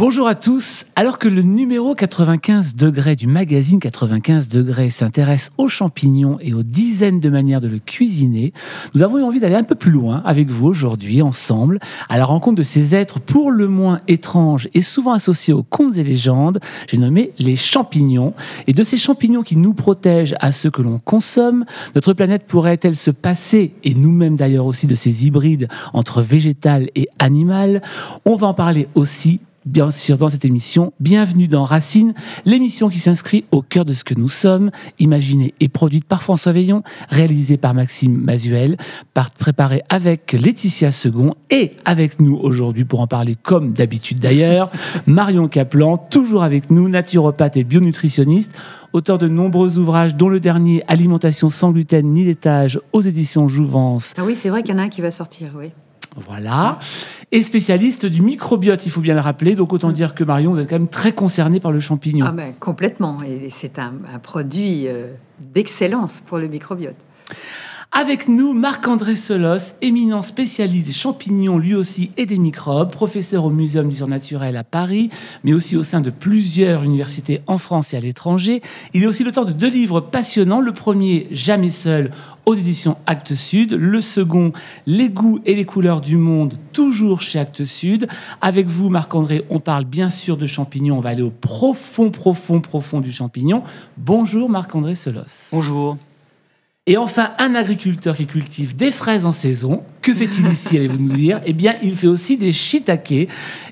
[0.00, 0.86] Bonjour à tous.
[0.96, 6.62] Alors que le numéro 95 degrés du magazine 95 degrés s'intéresse aux champignons et aux
[6.62, 8.54] dizaines de manières de le cuisiner,
[8.94, 12.24] nous avons eu envie d'aller un peu plus loin avec vous aujourd'hui, ensemble, à la
[12.24, 16.60] rencontre de ces êtres pour le moins étranges et souvent associés aux contes et légendes.
[16.88, 18.32] J'ai nommé les champignons.
[18.66, 22.96] Et de ces champignons qui nous protègent à ceux que l'on consomme, notre planète pourrait-elle
[22.96, 27.82] se passer, et nous-mêmes d'ailleurs aussi, de ces hybrides entre végétal et animal?
[28.24, 29.40] On va en parler aussi
[29.70, 30.92] bien sûr dans cette émission.
[30.98, 32.12] Bienvenue dans Racine,
[32.44, 36.50] l'émission qui s'inscrit au cœur de ce que nous sommes, imaginée et produite par François
[36.50, 38.76] Veillon, réalisée par Maxime Mazuel,
[39.14, 44.70] par, préparée avec Laetitia Second et avec nous aujourd'hui pour en parler comme d'habitude d'ailleurs,
[45.06, 48.52] Marion Caplan, toujours avec nous, naturopathe et bionutritionniste
[48.92, 54.14] auteur de nombreux ouvrages, dont le dernier Alimentation sans gluten ni laitage aux éditions Jouvence.
[54.18, 55.70] Ah oui, c'est vrai qu'il y en a un qui va sortir, oui.
[56.16, 56.78] Voilà.
[57.32, 59.54] Et spécialiste du microbiote, il faut bien le rappeler.
[59.54, 62.26] Donc autant dire que Marion, vous êtes quand même très concernée par le champignon.
[62.28, 63.18] Ah ben, complètement.
[63.22, 66.96] Et c'est un, produit euh, d'excellence pour le microbiote.
[67.92, 73.50] Avec nous, Marc-André Solos, éminent spécialiste des champignons lui aussi et des microbes, professeur au
[73.50, 75.10] Muséum d'histoire naturelle à Paris,
[75.42, 78.62] mais aussi au sein de plusieurs universités en France et à l'étranger.
[78.94, 80.60] Il est aussi l'auteur de deux livres passionnants.
[80.60, 82.12] Le premier, Jamais seul,
[82.50, 83.72] aux éditions Actes Sud.
[83.72, 84.52] Le second,
[84.86, 88.08] Les goûts et les couleurs du monde, toujours chez Actes Sud.
[88.40, 90.98] Avec vous, Marc-André, on parle bien sûr de champignons.
[90.98, 93.62] On va aller au profond, profond, profond du champignon.
[93.96, 95.50] Bonjour Marc-André Solos.
[95.52, 95.96] Bonjour.
[96.90, 101.14] Et enfin, un agriculteur qui cultive des fraises en saison, que fait-il ici, allez-vous nous
[101.14, 101.40] dire?
[101.46, 103.28] Eh bien, il fait aussi des shiitake,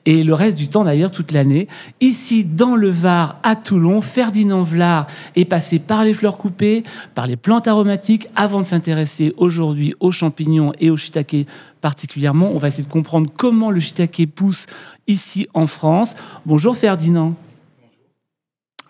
[0.06, 1.66] et le reste du temps d'ailleurs, toute l'année.
[2.00, 6.84] Ici, dans le Var, à Toulon, Ferdinand Vlare est passé par les fleurs coupées,
[7.16, 11.48] par les plantes aromatiques, avant de s'intéresser aujourd'hui aux champignons et aux shiitake
[11.80, 12.52] particulièrement.
[12.54, 14.66] On va essayer de comprendre comment le shiitake pousse
[15.08, 16.14] ici en France.
[16.46, 17.34] Bonjour Ferdinand.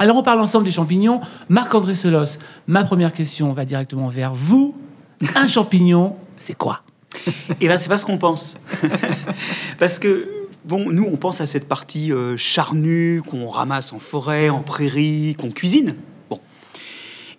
[0.00, 1.20] Alors on parle ensemble des champignons.
[1.48, 4.76] Marc-André Solos, ma première question va directement vers vous.
[5.34, 6.82] Un champignon, c'est quoi?
[7.60, 8.58] Eh bien, c'est pas ce qu'on pense.
[9.80, 10.28] Parce que,
[10.64, 15.34] bon, nous, on pense à cette partie euh, charnue qu'on ramasse en forêt, en prairie,
[15.36, 15.96] qu'on cuisine.
[16.30, 16.38] Bon.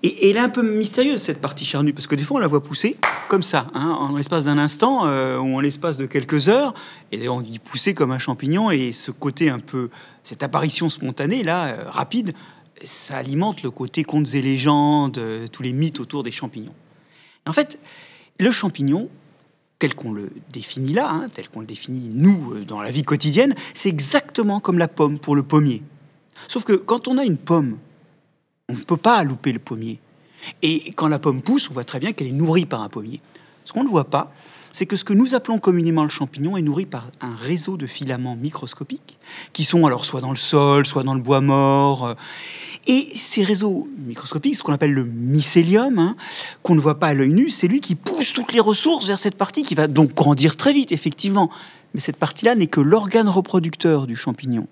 [0.03, 2.47] Et, elle est un peu mystérieuse, cette partie charnue, parce que des fois, on la
[2.47, 2.97] voit pousser
[3.29, 6.73] comme ça, hein, en l'espace d'un instant, euh, ou en l'espace de quelques heures.
[7.12, 9.89] Et on dit pousser comme un champignon, et ce côté un peu
[10.23, 12.33] cette apparition spontanée, là, euh, rapide,
[12.84, 16.73] ça alimente le côté contes et légendes, euh, tous les mythes autour des champignons.
[17.45, 17.79] En fait,
[18.40, 19.09] le champignon,
[19.79, 23.03] tel qu'on le définit là, hein, tel qu'on le définit nous euh, dans la vie
[23.03, 25.84] quotidienne, c'est exactement comme la pomme pour le pommier.
[26.47, 27.78] Sauf que quand on a une pomme,
[28.68, 30.00] on ne peut pas louper le pommier.
[30.62, 33.19] Et quand la pomme pousse, on voit très bien qu'elle est nourrie par un pommier.
[33.66, 34.31] Ce qu'on ne voit pas,
[34.72, 37.88] c'est que ce que nous appelons communément le champignon est nourri par un réseau de
[37.88, 39.18] filaments microscopiques
[39.53, 42.07] qui sont alors soit dans le sol, soit dans le bois mort.
[42.07, 42.13] Euh,
[42.88, 46.16] et ces réseaux microscopiques, ce qu'on appelle le mycélium, hein,
[46.63, 49.19] qu'on ne voit pas à l'œil nu, c'est lui qui pousse toutes les ressources vers
[49.19, 51.50] cette partie qui va donc grandir très vite, effectivement.
[51.94, 54.68] Mais cette partie-là n'est que l'organe reproducteur du champignon.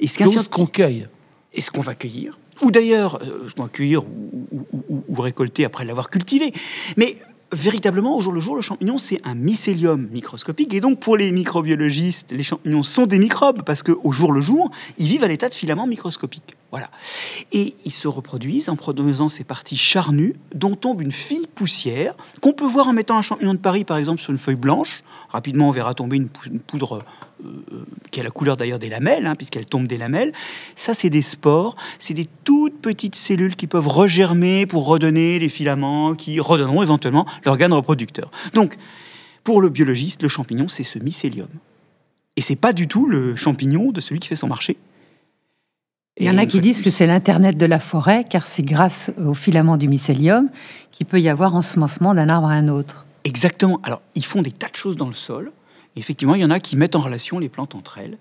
[0.00, 1.08] Et ce qu'on cueille.
[1.52, 2.38] Et ce qu'on va cueillir.
[2.62, 6.52] Ou d'ailleurs, euh, je dois cueillir ou, ou récolter après l'avoir cultivé.
[6.96, 7.16] Mais
[7.54, 10.74] véritablement, au jour le jour, le champignon, c'est un mycélium microscopique.
[10.74, 14.70] Et donc, pour les microbiologistes, les champignons sont des microbes parce qu'au jour le jour,
[14.98, 16.56] ils vivent à l'état de filaments microscopiques.
[16.70, 16.90] Voilà.
[17.52, 22.52] Et ils se reproduisent en produisant ces parties charnues dont tombe une fine poussière qu'on
[22.52, 25.04] peut voir en mettant un champignon de Paris, par exemple, sur une feuille blanche.
[25.28, 27.04] Rapidement, on verra tomber une, poudre
[28.10, 30.32] qui a la couleur d'ailleurs des lamelles, hein, puisqu'elle tombe des lamelles.
[30.76, 31.76] Ça, c'est des spores.
[31.98, 37.26] C'est des toutes petites cellules qui peuvent regermer pour redonner des filaments qui redonneront éventuellement
[37.44, 38.30] l'organe reproducteur.
[38.52, 38.76] Donc,
[39.42, 41.48] pour le biologiste, le champignon, c'est ce mycélium.
[42.36, 44.76] Et c'est pas du tout le champignon de celui qui fait son marché.
[46.16, 49.10] Il y en a qui disent que c'est l'Internet de la forêt, car c'est grâce
[49.18, 50.48] au filament du mycélium
[50.92, 53.04] qu'il peut y avoir ensemencement d'un arbre à un autre.
[53.24, 53.80] Exactement.
[53.82, 55.50] Alors, ils font des tas de choses dans le sol.
[56.00, 58.18] Effectivement, il y en a qui mettent en relation les plantes entre elles.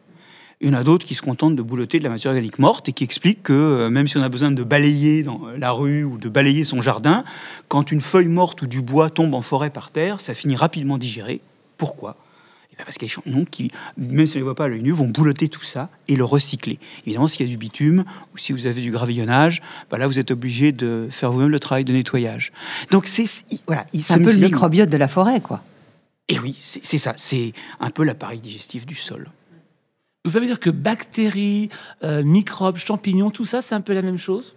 [0.61, 2.87] Il y en a d'autres qui se contentent de boulotter de la matière organique morte
[2.87, 6.05] et qui expliquent que euh, même si on a besoin de balayer dans la rue
[6.05, 7.25] ou de balayer son jardin,
[7.67, 10.97] quand une feuille morte ou du bois tombe en forêt par terre, ça finit rapidement
[10.97, 11.41] digéré.
[11.77, 12.15] Pourquoi?
[12.71, 14.55] Eh ben, parce qu'il y a des champignons qui, même si on ne les voit
[14.55, 16.79] pas à l'œil nu, vont boulotter tout ça et le recycler.
[17.05, 18.03] Évidemment, s'il y a du bitume
[18.33, 19.61] ou si vous avez du gravillonnage,
[19.91, 22.51] bah là, vous êtes obligé de faire vous-même le travail de nettoyage.
[22.89, 23.25] Donc, c'est
[23.67, 25.61] voilà, un peu le microbiote de la forêt, quoi.
[26.29, 27.13] Et oui, c'est ça.
[27.17, 29.29] C'est un peu l'appareil digestif du sol.
[30.25, 31.69] Ça veut dire que bactéries,
[32.03, 34.55] euh, microbes, champignons, tout ça, c'est un peu la même chose?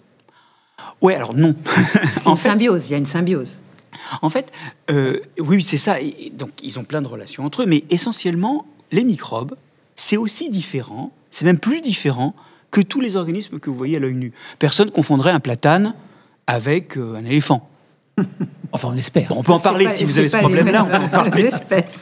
[1.00, 1.56] Oui, alors non.
[2.20, 3.58] C'est une symbiose, il y a une symbiose.
[4.22, 4.52] En fait,
[4.90, 5.96] euh, oui, c'est ça.
[6.32, 9.56] donc, ils ont plein de relations entre eux, mais essentiellement, les microbes
[9.96, 12.34] c'est aussi différent, c'est même plus différent
[12.70, 14.32] que tous les organismes que vous voyez à l'œil nu.
[14.58, 15.94] Personne confondrait un platane
[16.46, 17.68] avec euh, un éléphant.
[18.72, 19.32] Enfin, on espère.
[19.36, 20.84] on peut en parler si vous avez ce problème-là.
[20.84, 21.50] On peut en parler.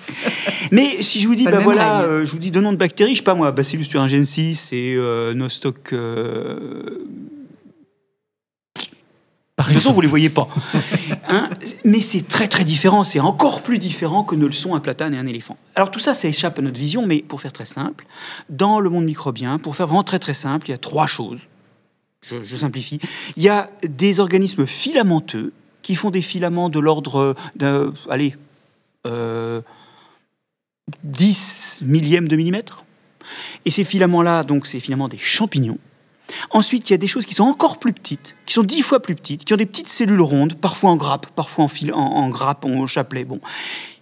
[0.73, 3.13] Mais si je vous dis, bah voilà, euh, je vous dis deux noms de bactéries,
[3.13, 5.93] je sais pas moi, Bacillus thuringiensis et euh, Nostoc.
[5.93, 7.07] Euh...
[9.57, 10.49] De toute façon, vous les voyez pas.
[11.29, 11.49] Hein
[11.85, 13.05] Mais c'est très très différent.
[13.05, 15.57] C'est encore plus différent que ne le sont un platane et un éléphant.
[15.77, 18.05] Alors tout ça, ça échappe à notre vision, mais pour faire très simple,
[18.51, 21.41] dans le monde microbien, pour faire vraiment très très simple, il y a trois choses.
[22.29, 22.99] Je, je simplifie.
[23.37, 25.53] Il y a des organismes filamenteux
[25.85, 28.35] qui font des filaments de l'ordre de, allez,
[29.07, 29.61] euh,
[31.05, 32.85] 10 millièmes de millimètre.
[33.65, 35.79] Et ces filaments-là, donc, c'est finalement des champignons.
[36.51, 39.01] Ensuite, il y a des choses qui sont encore plus petites, qui sont dix fois
[39.01, 41.99] plus petites, qui ont des petites cellules rondes, parfois en grappe, parfois en, fil, en,
[41.99, 43.25] en grappe, en chapelet.
[43.25, 43.41] Bon,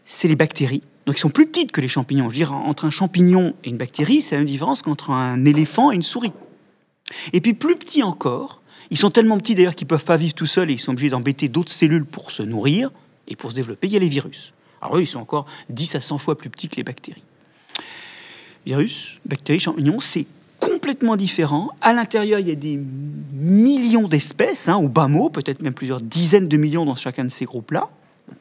[0.05, 0.83] c'est les bactéries.
[1.07, 2.25] Donc, ils sont plus petites que les champignons.
[2.25, 5.45] Je veux dire, entre un champignon et une bactérie, c'est la même différence qu'entre un
[5.45, 6.33] éléphant et une souris.
[7.33, 8.62] Et puis, plus petit encore,
[8.93, 10.93] ils sont tellement petits d'ailleurs qu'ils ne peuvent pas vivre tout seuls et ils sont
[10.93, 12.91] obligés d'embêter d'autres cellules pour se nourrir
[13.27, 13.87] et pour se développer.
[13.87, 14.53] Il y a les virus.
[14.83, 17.23] Alors eux, ils sont encore 10 à 100 fois plus petits que les bactéries.
[18.67, 20.27] Virus, bactéries, champignons, c'est
[20.61, 21.71] complètement différent.
[21.81, 22.79] À l'intérieur, il y a des
[23.33, 27.31] millions d'espèces, hein, au bas mot, peut-être même plusieurs dizaines de millions dans chacun de
[27.31, 27.89] ces groupes-là.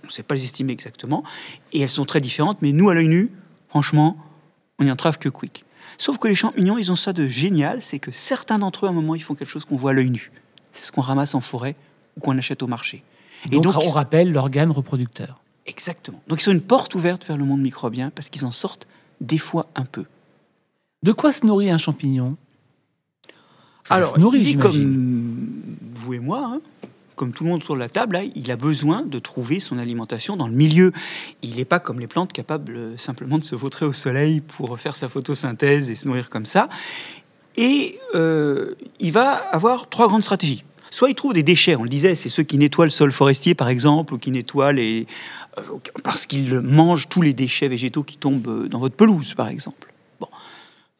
[0.04, 1.24] On ne sait pas les estimer exactement.
[1.71, 3.31] Et elles sont très différentes, mais nous, à l'œil nu,
[3.69, 4.18] franchement,
[4.80, 5.63] on n'y entrave que quick.
[5.97, 8.92] Sauf que les champignons, ils ont ça de génial, c'est que certains d'entre eux, à
[8.92, 10.30] un moment, ils font quelque chose qu'on voit à l'œil nu
[10.71, 11.75] c'est ce qu'on ramasse en forêt
[12.18, 13.03] ou qu'on achète au marché.
[13.51, 15.39] Et donc, on rappelle l'organe reproducteur.
[15.65, 16.21] Exactement.
[16.27, 18.88] Donc ils sont une porte ouverte vers le monde microbien parce qu'ils en sortent
[19.19, 20.06] des fois un peu.
[21.03, 22.35] De quoi se nourrit un champignon?
[23.89, 25.50] Alors, se nourrit, comme
[25.95, 26.62] vous et moi, hein.
[27.15, 30.38] comme tout le monde autour de la table, il a besoin de trouver son alimentation
[30.38, 30.91] dans le milieu.
[31.41, 34.79] Il n'est pas comme les plantes capables euh, simplement de se vautrer au soleil pour
[34.79, 36.69] faire sa photosynthèse et se nourrir comme ça.
[37.57, 40.63] Et euh, il va avoir trois grandes stratégies.
[40.89, 43.56] Soit il trouve des déchets, on le disait, c'est ceux qui nettoient le sol forestier
[43.56, 44.74] par exemple, ou qui nettoient.
[44.74, 45.03] Euh,
[46.03, 49.94] parce qu'ils mangent tous les déchets végétaux qui tombent dans votre pelouse par exemple.
[50.19, 50.27] Bon.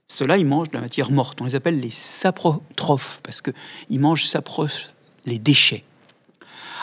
[0.08, 1.42] Ceux-là, ils mangent de la matière morte.
[1.42, 4.90] On les appelle les saprotrophes, parce qu'ils mangent, s'approchent
[5.26, 5.84] les déchets.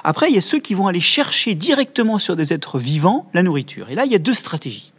[0.05, 3.43] Après, il y a ceux qui vont aller chercher directement sur des êtres vivants la
[3.43, 3.91] nourriture.
[3.91, 4.93] Et là, il y a deux stratégies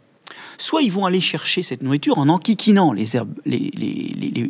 [0.60, 3.32] soit ils vont aller chercher cette nourriture en enquiquinant les herbes.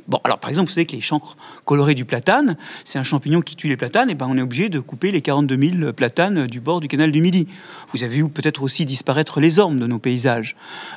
[0.09, 3.41] Bon, alors par exemple, vous savez que les chancres colorés du platane, c'est un champignon
[3.41, 6.47] qui tue les platanes, et ben on est obligé de couper les 42 000 platanes
[6.47, 7.47] du bord du canal du Midi.
[7.93, 10.57] Vous avez vu peut-être aussi disparaître les ormes de nos paysages.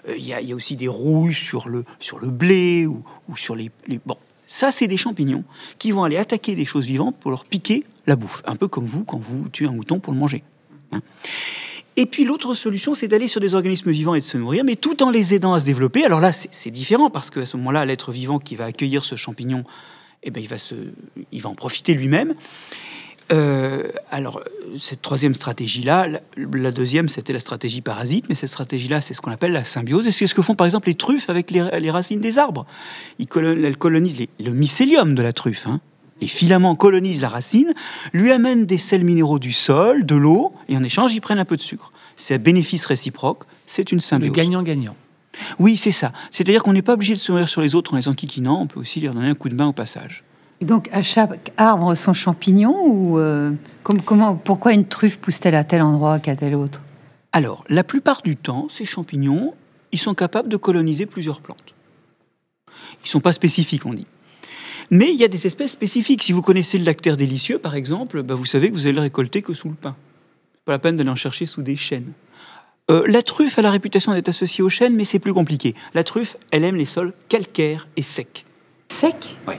[0.10, 3.04] Euh, il y, a aussi des rouilles sur le, sur le blé ou,
[3.36, 3.72] sur les,
[4.06, 5.44] Bon, ça, c'est des champignons
[5.78, 8.42] qui vont aller attaquer des choses vivantes pour leur piquer la bouffe.
[8.46, 10.44] Un peu comme vous quand vous tuez un mouton pour le manger.
[11.96, 14.76] Et puis l'autre solution, c'est d'aller sur des organismes vivants et de se nourrir, mais
[14.76, 16.04] tout en les aidant à se développer.
[16.06, 19.64] Alors là, c'est différent parce qu'à ce moment-là, l'être vivant qui va accueillir ce champignon,
[20.24, 20.56] eh ben, il, va
[21.32, 22.34] il va en profiter lui-même.
[23.32, 24.42] Euh, alors,
[24.80, 26.08] cette troisième stratégie-là,
[26.38, 30.08] la, deuxième, c'était la stratégie parasite, mais cette stratégie-là, c'est ce qu'on appelle la symbiose.
[30.08, 32.66] Et c'est ce que font par exemple les truffes avec les, racines des arbres.
[33.20, 35.68] Ils elles colonisent le mycélium de la truffe.
[35.68, 35.80] Hein.
[36.22, 37.74] Les filaments colonisent la racine,
[38.14, 41.46] lui amènent des sels minéraux du sol, de l'eau, et en échange, ils prennent un
[41.46, 41.92] peu de sucre.
[42.16, 44.30] C'est un bénéfice réciproque, c'est une symbiose.
[44.30, 44.96] Le gagnant-gagnant.
[45.60, 46.12] Oui, c'est ça.
[46.32, 48.68] C'est-à-dire qu'on n'est pas obligé de se nourrir sur les autres en les enquiquinant, on
[48.68, 50.24] peut aussi leur donner un coup de main au passage.
[50.62, 53.52] Et donc, à chaque arbre son champignon ou euh,
[53.84, 56.82] comment, Pourquoi une truffe pousse-t-elle à tel endroit qu'à tel autre?
[57.32, 59.56] Alors, la plupart du temps, ces champignons,
[59.92, 61.74] ils sont capables de coloniser plusieurs plantes.
[63.02, 64.08] Ils ne sont pas spécifiques, on dit.
[64.92, 66.24] Mais il y a des espèces spécifiques.
[66.24, 69.02] Si vous connaissez le lactaire délicieux, par exemple, bah, vous savez que vous allez le
[69.02, 69.96] récolter que sous le pain.
[70.66, 72.14] Pas la peine d'aller en chercher sous des chênes.
[72.92, 75.74] Euh, la truffe a la réputation d'être associée aux chênes, mais c'est plus compliqué.
[75.94, 78.46] La truffe, elle aime les sols calcaires et secs.
[78.90, 79.38] Secs?
[79.48, 79.56] Oui.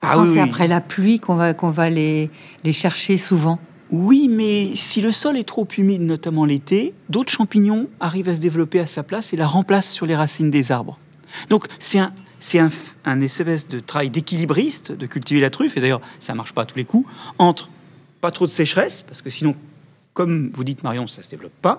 [0.00, 2.30] Ah, c'est après la pluie qu'on va, qu'on va les,
[2.62, 3.58] les chercher souvent.
[3.90, 8.40] Oui, mais si le sol est trop humide, notamment l'été, d'autres champignons arrivent à se
[8.40, 10.98] développer à sa place et la remplacent sur les racines des arbres.
[11.48, 12.60] Donc c'est un, c'est
[13.04, 16.66] un, espèce de travail d'équilibriste de cultiver la truffe, et d'ailleurs ça marche pas à
[16.66, 17.70] tous les coups, entre
[18.20, 19.54] pas trop de sécheresse, parce que sinon,
[20.12, 21.78] comme vous dites Marion, ça se développe pas,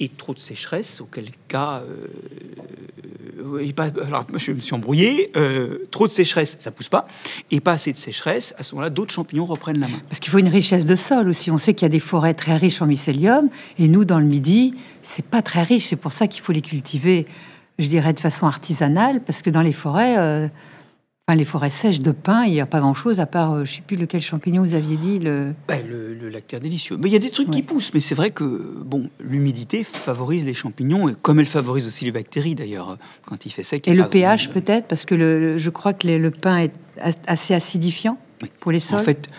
[0.00, 6.06] et trop de sécheresse, auquel cas, euh, pas, alors je me suis embrouillé, euh, trop
[6.06, 7.06] de sécheresse, ça pousse pas,
[7.50, 10.00] et pas assez de sécheresse, à ce moment-là, d'autres champignons reprennent la main.
[10.08, 11.50] Parce qu'il faut une richesse de sol aussi.
[11.50, 13.48] On sait qu'il y a des forêts très riches en mycélium,
[13.78, 15.86] et nous, dans le Midi, c'est pas très riche.
[15.86, 17.26] C'est pour ça qu'il faut les cultiver
[17.78, 20.48] je dirais de façon artisanale, parce que dans les forêts, euh,
[21.26, 23.70] Enfin, les forêts sèches de pins, il n'y a pas grand-chose à part, euh, je
[23.70, 25.18] ne sais plus lequel champignon vous aviez dit.
[25.18, 26.98] Le, bah, le, lactaire délicieux.
[26.98, 30.44] Mais il y a des trucs qui poussent, mais c'est vrai que bon, l'humidité favorise
[30.44, 33.88] les champignons, et comme elle favorise aussi les bactéries d'ailleurs, quand il fait sec.
[33.88, 36.72] Et le pH peut-être, parce que le, je crois que le pain est
[37.26, 38.18] assez acidifiant
[38.60, 39.00] pour les sols.
[39.00, 39.30] En fait,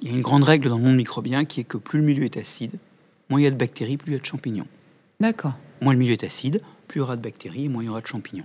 [0.00, 2.04] il y a une grande règle dans le monde microbien qui est que plus le
[2.04, 2.72] milieu est acide,
[3.30, 4.66] moins il y a de bactéries, plus il y a de champignons.
[5.18, 5.54] D'accord.
[5.80, 8.00] Moins le milieu est acide, plus il y aura de bactéries, moins il y aura
[8.00, 8.44] de champignons.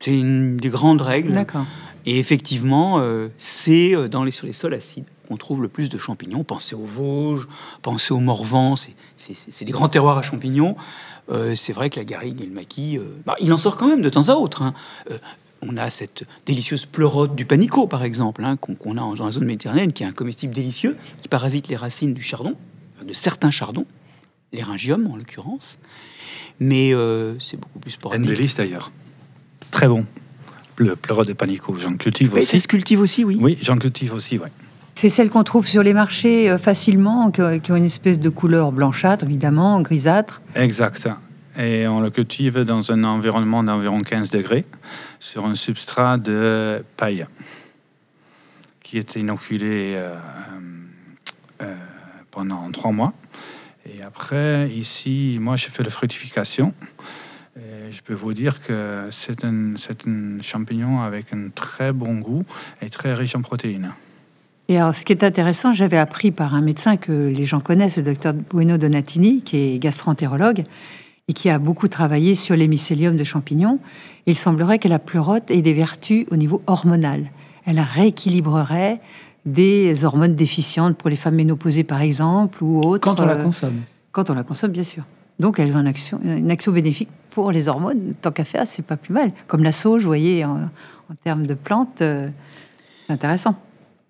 [0.00, 1.32] C'est une des grandes règles.
[1.32, 1.66] D'accord.
[2.04, 5.88] Et effectivement, euh, c'est euh, dans les, sur les sols acides qu'on trouve le plus
[5.88, 6.44] de champignons.
[6.44, 7.48] Pensez aux Vosges,
[7.82, 10.76] pensez aux Morvan, c'est des grands terroirs à champignons.
[11.30, 14.02] Euh, c'est vrai que la garrigue et le maquis, bah, il en sort quand même
[14.02, 14.62] de temps à autre.
[14.62, 14.74] Hein.
[15.62, 19.46] on a cette délicieuse pleurote du panico, par exemple, hein, qu'on a dans la zone
[19.46, 22.54] méditerranéenne, qui est un comestible délicieux, qui parasite les racines du chardon,
[23.04, 23.86] de certains chardons,
[24.52, 25.78] l'éryngium en l'occurrence.
[26.60, 26.92] Mais
[27.38, 28.26] c'est beaucoup plus sporadique.
[28.26, 28.90] Un délice d'ailleurs.
[29.70, 30.06] Très bon.
[30.76, 32.46] Le pleurot de panico, j'en cultive aussi.
[32.46, 33.38] Ça se cultive aussi, oui.
[33.40, 34.48] Oui, j'en cultive aussi, oui.
[34.96, 38.72] C'est celle qu'on trouve sur les marchés euh, facilement, qui ont une espèce de couleur
[38.72, 40.40] blanchâtre, évidemment, grisâtre.
[40.54, 41.06] Exact.
[41.58, 44.64] Et on le cultive dans un environnement d'environ 15 degrés,
[45.20, 47.26] sur un substrat de paille,
[48.82, 50.14] qui est inoculé euh,
[51.60, 51.74] euh,
[52.30, 53.12] pendant trois mois.
[53.86, 56.74] Et après, ici, moi, je fais la fructification
[57.90, 62.44] je peux vous dire que c'est un, un, champignon avec un très bon goût
[62.82, 63.92] et très riche en protéines.
[64.68, 67.98] Et alors, ce qui est intéressant, j'avais appris par un médecin que les gens connaissent,
[67.98, 70.64] le docteur Bruno Donatini, qui est gastroentérologue
[71.28, 73.78] et qui a beaucoup travaillé sur les mycéliums de champignons.
[74.26, 77.30] Il semblerait que la pleurote ait des vertus au niveau hormonal.
[77.64, 79.00] Elle rééquilibrerait
[79.46, 83.00] des hormones déficientes pour les femmes ménopausées, par exemple, ou autres.
[83.00, 83.80] Quand on la consomme.
[84.12, 85.04] Quand on la consomme, bien sûr.
[85.38, 88.14] Donc elles ont une action, une action bénéfique pour les hormones.
[88.20, 89.32] Tant qu'à faire, c'est pas plus mal.
[89.46, 90.68] Comme la sauge, vous voyez, en,
[91.22, 92.28] termes de plantes, euh,
[93.06, 93.54] c'est intéressant.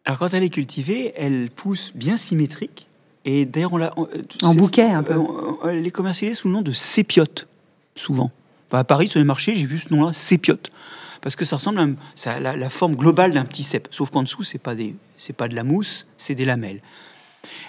[0.05, 2.87] Alors quand elle est cultivée, elle pousse bien symétrique.
[3.25, 3.93] Et d'ailleurs, on l'a
[4.43, 5.14] en bouquet un peu.
[5.69, 7.49] Elle est commercialisée sous le nom de sépiote,
[7.97, 8.31] souvent.
[8.71, 10.71] à Paris, sur les marchés, j'ai vu ce nom-là, sépiote
[11.26, 14.59] parce que ça ressemble à, la, forme globale d'un petit cèpe, sauf qu'en dessous c'est
[14.59, 14.76] pas
[15.37, 16.80] pas de la mousse, c'est des lamelles.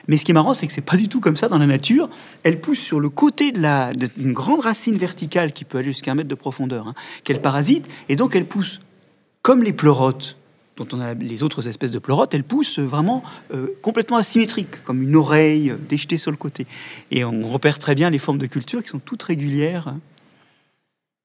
[0.08, 1.66] Mais ce qui est marrant, c'est que c'est pas du tout comme ça dans la
[1.66, 2.08] nature.
[2.44, 6.30] Elle pousse sur le côté d'une grande racine verticale qui peut aller jusqu'à un mètre
[6.30, 8.80] de profondeur, hein, qu'elle parasite, et donc elle pousse
[9.42, 10.38] comme les pleurotes
[10.76, 13.24] dont on a les autres espèces de pleurotes, elle pousse vraiment
[13.56, 16.68] euh, complètement asymétrique, comme une oreille euh, déjetée sur le côté.
[17.10, 19.96] Et on repère très bien les formes de culture qui sont toutes régulières.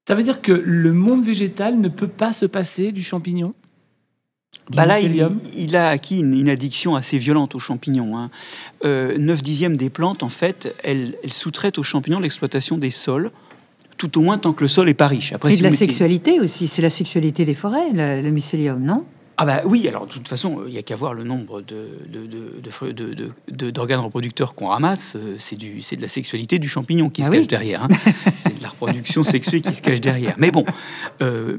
[0.07, 3.55] Ça veut dire que le monde végétal ne peut pas se passer du champignon
[4.71, 8.17] bah là, il, a acquis une, addiction assez violente aux champignons.
[8.17, 8.31] Hein.
[8.85, 13.31] 9 euh, dixièmes des plantes, en fait, elles, sous-traitent aux champignons l'exploitation des sols,
[13.99, 15.33] tout au moins tant que le sol est pas riche.
[15.33, 19.05] Après, Et de la sexualité aussi, c'est la sexualité des forêts, le, mycélium, non?
[19.37, 21.89] Ah bah oui, alors de toute façon, il n'y a qu'à voir le nombre de,
[23.71, 27.27] d'organes reproducteurs qu'on ramasse, euh, c'est, du, c'est de la sexualité du champignon qui ah
[27.27, 27.85] se cache derrière.
[27.85, 27.89] Hein.
[28.37, 30.35] c'est de la reproduction sexuée qui se cache derrière.
[30.39, 30.65] Mais bon,
[31.23, 31.59] euh,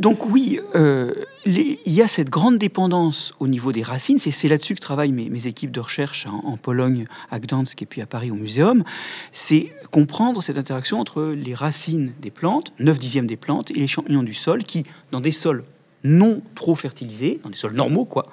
[0.00, 1.12] donc oui, euh,
[1.44, 4.18] il y a cette grande dépendance au niveau des racines.
[4.18, 8.06] C'est là-dessus que travaillent mes, équipes de recherche en, Pologne, à Gdansk et puis à
[8.06, 8.84] Paris au Muséum.
[9.32, 13.86] C'est comprendre cette interaction entre les racines des plantes, 9 dixièmes des plantes, et les
[13.86, 15.64] champignons du sol qui, dans des sols
[16.04, 18.28] non trop fertilisés, dans des sols normaux, quoi,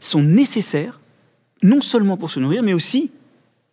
[0.00, 1.00] sont nécessaires
[1.62, 3.10] non seulement pour se nourrir, mais aussi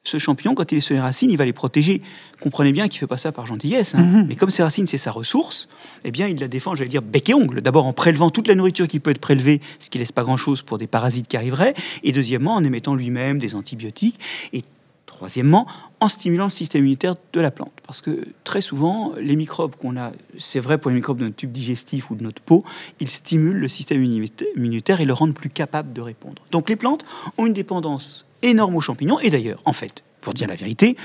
[0.07, 2.01] ce champignon, quand il est sur les racines, il va les protéger.
[2.39, 4.03] Comprenez bien qu'il ne fait pas ça par gentillesse, hein.
[4.03, 4.25] mhm.
[4.27, 5.67] mais comme ces racines, c'est sa ressource,
[6.05, 7.61] eh bien, il la défend, j'allais dire, bec et ongle.
[7.61, 10.61] D'abord en prélevant toute la nourriture qui peut être prélevée, ce qui laisse pas grand-chose
[10.61, 14.17] pour des parasites qui arriveraient, et deuxièmement, en émettant lui-même des antibiotiques,
[14.53, 14.61] et
[15.17, 15.65] troisièmement,
[15.99, 17.73] en stimulant le système immunitaire de la plante.
[17.85, 21.35] Parce que très souvent, les microbes qu'on a, c'est vrai pour les microbes de notre
[21.35, 22.63] tube digestif ou de notre peau,
[22.99, 26.43] ils stimulent le système immunitaire et le rendent plus capable de répondre.
[26.51, 27.03] Donc les plantes
[27.37, 29.19] ont une dépendance énorme aux champignons.
[29.19, 30.97] Et d'ailleurs, en fait, pour dire la vérité,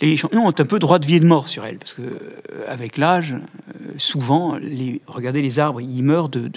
[0.00, 2.02] les champignons ont un peu droit de vie et de mort sur elles, parce que
[2.02, 6.52] euh, avec l'âge, euh, souvent, les, regardez les arbres, ils meurent de,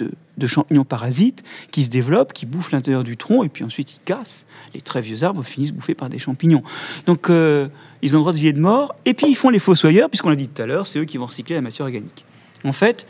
[0.46, 4.46] champignons parasites qui se développent, qui bouffent l'intérieur du tronc, et puis ensuite ils cassent.
[4.74, 6.62] Les très vieux arbres finissent bouffés par des champignons.
[7.06, 7.66] Donc euh,
[8.00, 10.30] ils ont droit de vie et de mort, et puis ils font les fossoyeurs, puisqu'on
[10.30, 12.24] l'a dit tout à l'heure, c'est eux qui vont recycler la matière organique.
[12.62, 13.08] En fait,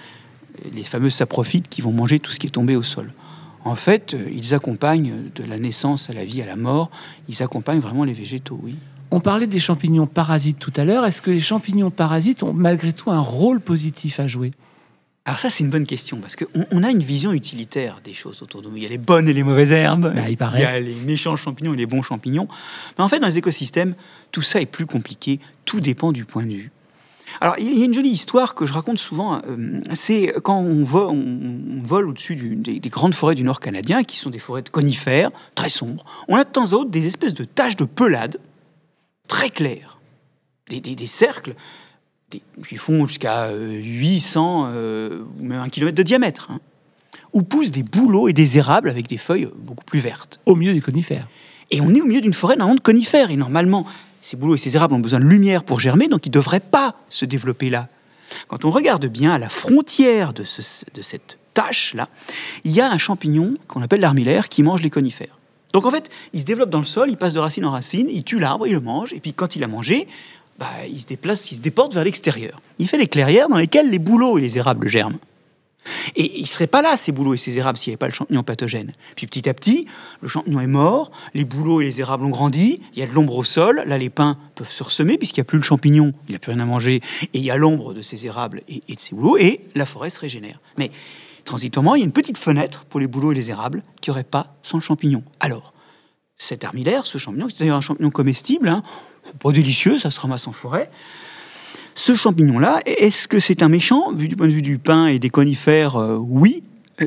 [0.72, 3.10] les fameux saprophytes qui vont manger tout ce qui est tombé au sol
[3.68, 6.90] en fait, euh, ils accompagnent de la naissance à la vie, à la mort,
[7.28, 8.76] ils accompagnent vraiment les végétaux, oui.
[9.10, 11.06] On parlait des champignons parasites tout à l'heure.
[11.06, 14.52] Est-ce que les champignons parasites ont malgré tout un rôle positif à jouer?
[15.24, 18.62] Alors ça, c'est une bonne question, parce qu'on a une vision utilitaire des choses autour
[18.62, 18.76] de nous.
[18.76, 21.36] Il y a les bonnes et les mauvaises herbes, bah, il, y a les méchants
[21.36, 22.48] champignons et les bons champignons.
[22.96, 23.94] Mais en fait, dans les écosystèmes,
[24.32, 26.70] tout ça est plus compliqué, tout dépend du point de vue.
[27.40, 29.40] Alors, il y a une jolie histoire que je raconte souvent.
[29.46, 34.30] Euh, c'est quand on, vole au-dessus des, des grandes forêts du nord canadien, qui sont
[34.30, 37.44] des forêts de conifères, très sombres, on a de temps à autre des espèces de
[37.44, 38.38] taches de pelade
[39.28, 39.98] très claires,
[40.68, 41.54] des, des- des cercles
[42.68, 46.60] qui font jusqu'à euh, 800 euh, ou même un kilomètre de diamètre, hein,
[47.32, 50.40] où poussent des bouleaux et des érables avec des feuilles euh, beaucoup plus vertes.
[50.44, 51.28] Au milieu des conifères.
[51.70, 53.30] Et on est au milieu d'une forêt normalement de conifères.
[53.30, 53.86] Et normalement,
[54.28, 56.60] ces bouleaux et ces érables ont besoin de lumière pour germer, donc ils ne devraient
[56.60, 57.88] pas se développer là.
[58.46, 62.08] Quand on regarde bien à la frontière de, ce- de cette tâche-là,
[62.64, 65.38] il y a un champignon qu'on appelle l'armillaire qui mange les conifères.
[65.72, 68.08] Donc en fait, il se développe dans le sol, il passe de racine en racine,
[68.10, 70.06] il tue l'arbre, il le mange, et puis quand il a mangé,
[70.58, 72.60] bah, il se déplace, il se déporte vers l'extérieur.
[72.78, 75.18] Il fait les clairières dans lesquelles les bouleaux et les érables germent.
[76.16, 78.06] Et ils ne seraient pas là, ces bouleaux et ces érables, s'il n'y avait pas
[78.06, 78.92] le champignon pathogène.
[79.16, 79.86] Puis petit à petit,
[80.20, 83.12] le champignon est mort, les bouleaux et les érables ont grandi, il y a de
[83.12, 86.12] l'ombre au sol, là les pins peuvent se ressemer puisqu'il n'y a plus le champignon,
[86.28, 88.94] il n'a plus rien à manger, et il y a l'ombre de ces érables et,
[88.94, 90.60] de ces bouleaux, et la forêt se régénère.
[90.76, 90.90] Mais
[91.44, 94.24] transitoirement, il y a une petite fenêtre pour les bouleaux et les érables qui aurait
[94.24, 95.22] pas sans le champignon.
[95.40, 95.72] Alors,
[96.36, 98.82] cet armillaire, ce champignon, c'est d'ailleurs un champignon comestible, hein,
[99.40, 100.90] pas délicieux, ça se ramasse en forêt.
[101.98, 105.18] Ce champignon-là, est-ce que c'est un méchant Vu du point de vue du pin et
[105.18, 106.62] des conifères, euh, oui.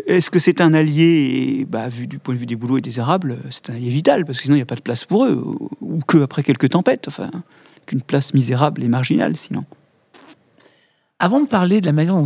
[0.06, 3.00] Est-ce que c'est un allié bah, Vu du point de vue des bouleaux et des
[3.00, 5.24] érables, c'est un allié vital, parce que sinon il n'y a pas de place pour
[5.26, 7.32] eux, ou- ou que après quelques tempêtes, enfin,
[7.86, 9.64] qu'une place misérable et marginale sinon.
[11.24, 12.26] Avant de parler de la manière dont,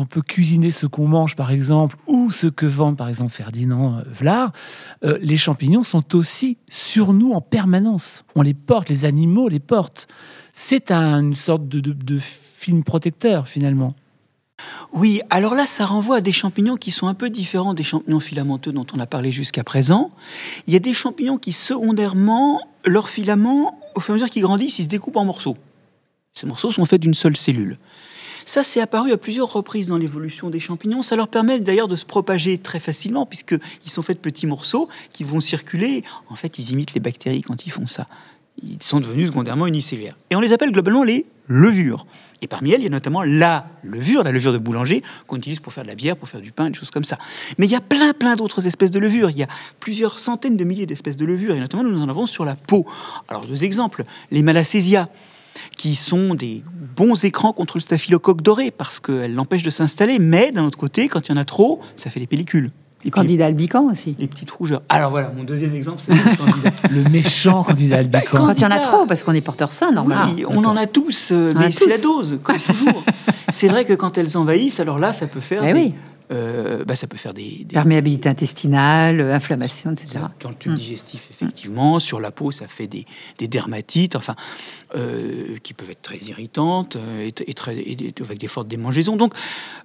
[0.00, 3.98] on peut- cuisiner ce qu'on mange, par exemple, ou ce que vend, par exemple, Ferdinand
[3.98, 4.50] euh, Vlard,
[5.04, 8.24] euh, les champignons sont aussi sur nous en permanence.
[8.34, 10.08] On les porte, les animaux les portent.
[10.54, 13.94] C'est un- une sorte de film protecteur, finalement.
[14.92, 18.20] Oui, alors là, ça renvoie à des champignons qui sont un peu différents des champignons
[18.20, 20.10] filamenteux dont on a parlé jusqu'à présent.
[20.66, 24.42] Il y a des champignons qui, secondairement, leurs filaments, au fur et à mesure qu'ils
[24.42, 25.56] grandissent, ils se découpent en morceaux.
[26.34, 27.78] Ces morceaux sont faits d'une seule cellule.
[28.44, 31.02] Ça, c'est apparu à plusieurs reprises dans l'évolution des champignons.
[31.02, 34.88] Ça leur permet d'ailleurs de se propager très facilement, puisqu'ils sont faits de petits morceaux
[35.12, 36.02] qui vont circuler.
[36.28, 38.06] En fait, ils imitent les bactéries quand ils font ça.
[38.62, 40.16] Ils sont devenus secondairement unicellulaires.
[40.30, 42.06] Et on les appelle globalement les levures.
[42.42, 45.60] Et parmi elles, il y a notamment la levure, la levure de boulanger, qu'on utilise
[45.60, 47.16] pour faire de la bière, pour faire du pain, des choses comme ça.
[47.56, 49.30] Mais il y a plein, plein d'autres espèces de levures.
[49.30, 52.26] Il y a plusieurs centaines de milliers d'espèces de levures, et notamment nous en avons
[52.26, 52.84] sur la peau.
[53.28, 54.04] Alors, deux exemples.
[54.32, 55.08] Les malacésia,
[55.76, 56.62] qui sont des
[56.96, 61.08] bons écrans contre le staphylocoque doré, parce qu'elles l'empêchent de s'installer, mais d'un autre côté,
[61.08, 62.70] quand il y en a trop, ça fait des pellicules.
[63.04, 64.14] Et Candidat albican aussi.
[64.18, 64.82] les petites rougeurs.
[64.88, 66.70] Alors voilà, mon deuxième exemple, c'est le candidat.
[66.90, 68.46] Le méchant candidat albican.
[68.46, 70.26] Quand il y en a trop, parce qu'on est porteur sain, normalement.
[70.36, 73.02] Oui, on en a tous, euh, mais c'est la dose, comme toujours.
[73.48, 75.94] c'est vrai que quand elles envahissent, alors là, ça peut faire, Eh des, oui.
[76.32, 80.20] Euh, bah, ça peut faire des, des- Perméabilité intestinale, euh, inflammation, etc.
[80.40, 81.98] dans le tube digestif, effectivement.
[82.00, 83.04] Sur la peau, ça fait des,
[83.38, 84.34] des dermatites, enfin,
[84.96, 89.16] euh, qui peuvent être très irritantes et, et très, et des- avec des fortes démangeaisons.
[89.16, 89.34] Donc,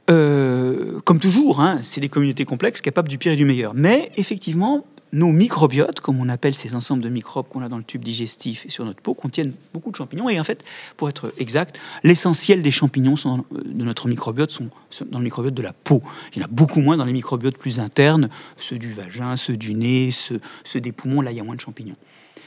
[0.10, 3.74] euh, comme toujours, hein, c'est des communautés complexes capables du pire et du meilleur.
[3.74, 7.84] Mais effectivement, nos microbiotes, comme on appelle ces ensembles de microbes qu'on a dans le
[7.84, 10.28] tube digestif et sur notre peau, contiennent beaucoup de champignons.
[10.30, 10.64] Et en fait,
[10.98, 14.70] pour être exact, l'essentiel des champignons sont, euh, de notre microbiote sont
[15.10, 16.04] dans le microbiote de la peau.
[16.36, 19.56] Il y en a beaucoup moins dans les microbiotes plus internes, ceux du vagin, ceux
[19.58, 21.22] du nez, ceux, ceux des poumons.
[21.22, 21.96] Là, il y a moins de champignons.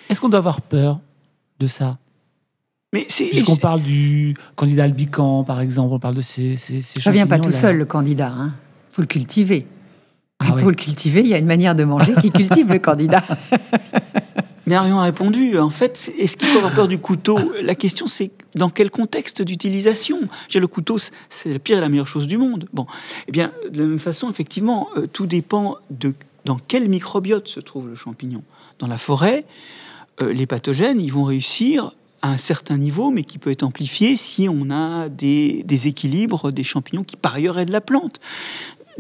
[0.09, 1.01] Est-ce qu'on doit avoir peur
[1.61, 1.97] de ça?
[2.93, 6.81] Mais c'est Puisqu'on c'est- parle du candidat albican, par exemple, on parle de ces, ces,
[6.81, 8.35] ces Ça vient pas tout seul, le candidat.
[8.91, 9.67] Il faut le cultiver.
[10.41, 10.63] Ah oui.
[10.63, 13.23] Pour le cultiver, il y a une manière de manger qui cultive le candidat.
[14.67, 15.59] Marion a répondu.
[15.59, 17.39] En fait, c'est- est-ce qu'il faut avoir peur du couteau?
[17.63, 20.21] La question, c'est dans quel contexte d'utilisation?
[20.49, 21.13] Dire, Le couteau, c'est-
[21.53, 22.69] la pire et la meilleure chose du monde.
[22.73, 22.87] Bon,
[23.29, 26.15] eh bien, de la même façon, effectivement, euh, tout dépend de
[26.47, 28.43] dans quel microbiote se trouve le champignon.
[28.79, 29.45] Dans la forêt,
[30.23, 34.17] euh, les pathogènes, ils vont réussir à un certain niveau, mais qui peut être amplifié
[34.17, 38.21] si on a des déséquilibres des champignons qui, par ailleurs, aident la plante.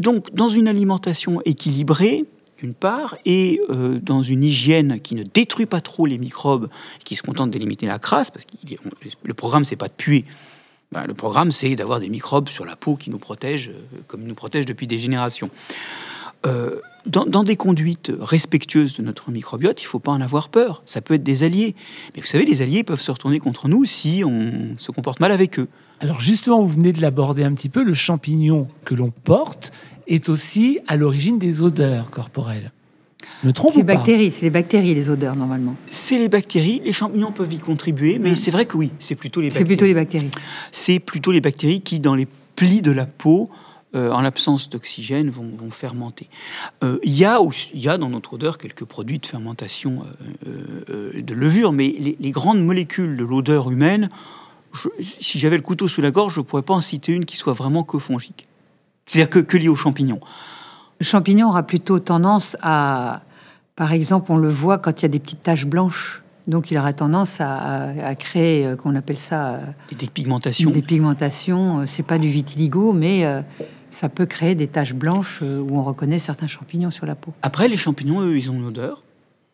[0.00, 2.24] Donc, dans une alimentation équilibrée,
[2.58, 6.68] d'une part, et euh, dans une hygiène qui ne détruit pas trop les microbes,
[7.04, 8.50] qui se contente d'éliminer la crasse, parce que
[9.22, 10.24] le programme, c'est pas de puer.
[10.90, 14.22] Ben, le programme, c'est d'avoir des microbes sur la peau qui nous protègent, euh, comme
[14.22, 15.50] ils nous protègent depuis des générations.
[16.46, 20.48] Euh, dans, dans des conduites respectueuses de notre microbiote, il ne faut pas en avoir
[20.48, 20.82] peur.
[20.86, 21.74] Ça peut être des alliés.
[22.14, 25.32] Mais vous savez, les alliés peuvent se retourner contre nous si on se comporte mal
[25.32, 25.68] avec eux.
[26.00, 29.72] Alors justement, vous venez de l'aborder un petit peu, le champignon que l'on porte
[30.08, 32.72] est aussi à l'origine des odeurs corporelles.
[33.44, 35.76] Me trompe C'est ou pas bactéries, c'est les bactéries, les odeurs, normalement.
[35.86, 38.36] C'est les bactéries, les champignons peuvent y contribuer, mais Mm.
[38.36, 39.68] c'est vrai que oui, c'est plutôt les C'est bactéries.
[39.76, 40.30] plutôt les bactéries.
[40.72, 43.50] c'est plutôt les bactéries qui, dans les plis de la peau,
[43.94, 46.28] euh, en l'absence d'oxygène, vont, vont fermenter.
[46.84, 47.38] Euh, Il y, a
[47.74, 50.04] y dans notre odeur quelques produits de fermentation
[50.46, 54.08] euh, de levure, mais les, les grandes molécules de l'odeur humaine,
[54.72, 57.24] je- si j'avais le couteau sous la gorge, je ne pourrais pas en citer une
[57.24, 58.46] qui soit vraiment que fongique.
[59.06, 60.20] C'est-à-dire que, que liée aux champignons.
[61.00, 63.22] Le champignon aura plutôt tendance à,
[63.74, 66.22] par exemple, on le voit quand il y a des petites taches blanches.
[66.46, 69.58] Donc il aura tendance à, à- à créer, euh, qu'on appelle ça, euh,
[69.98, 70.70] des pigmentations.
[70.70, 71.80] des pigmentations.
[71.80, 73.24] Euh, C'est pas du vitiligo, mais
[73.90, 77.32] ça peut créer des taches blanches euh, où on reconnaît certains champignons sur la peau.
[77.42, 79.02] Après, les champignons, eux, ils ont une odeur,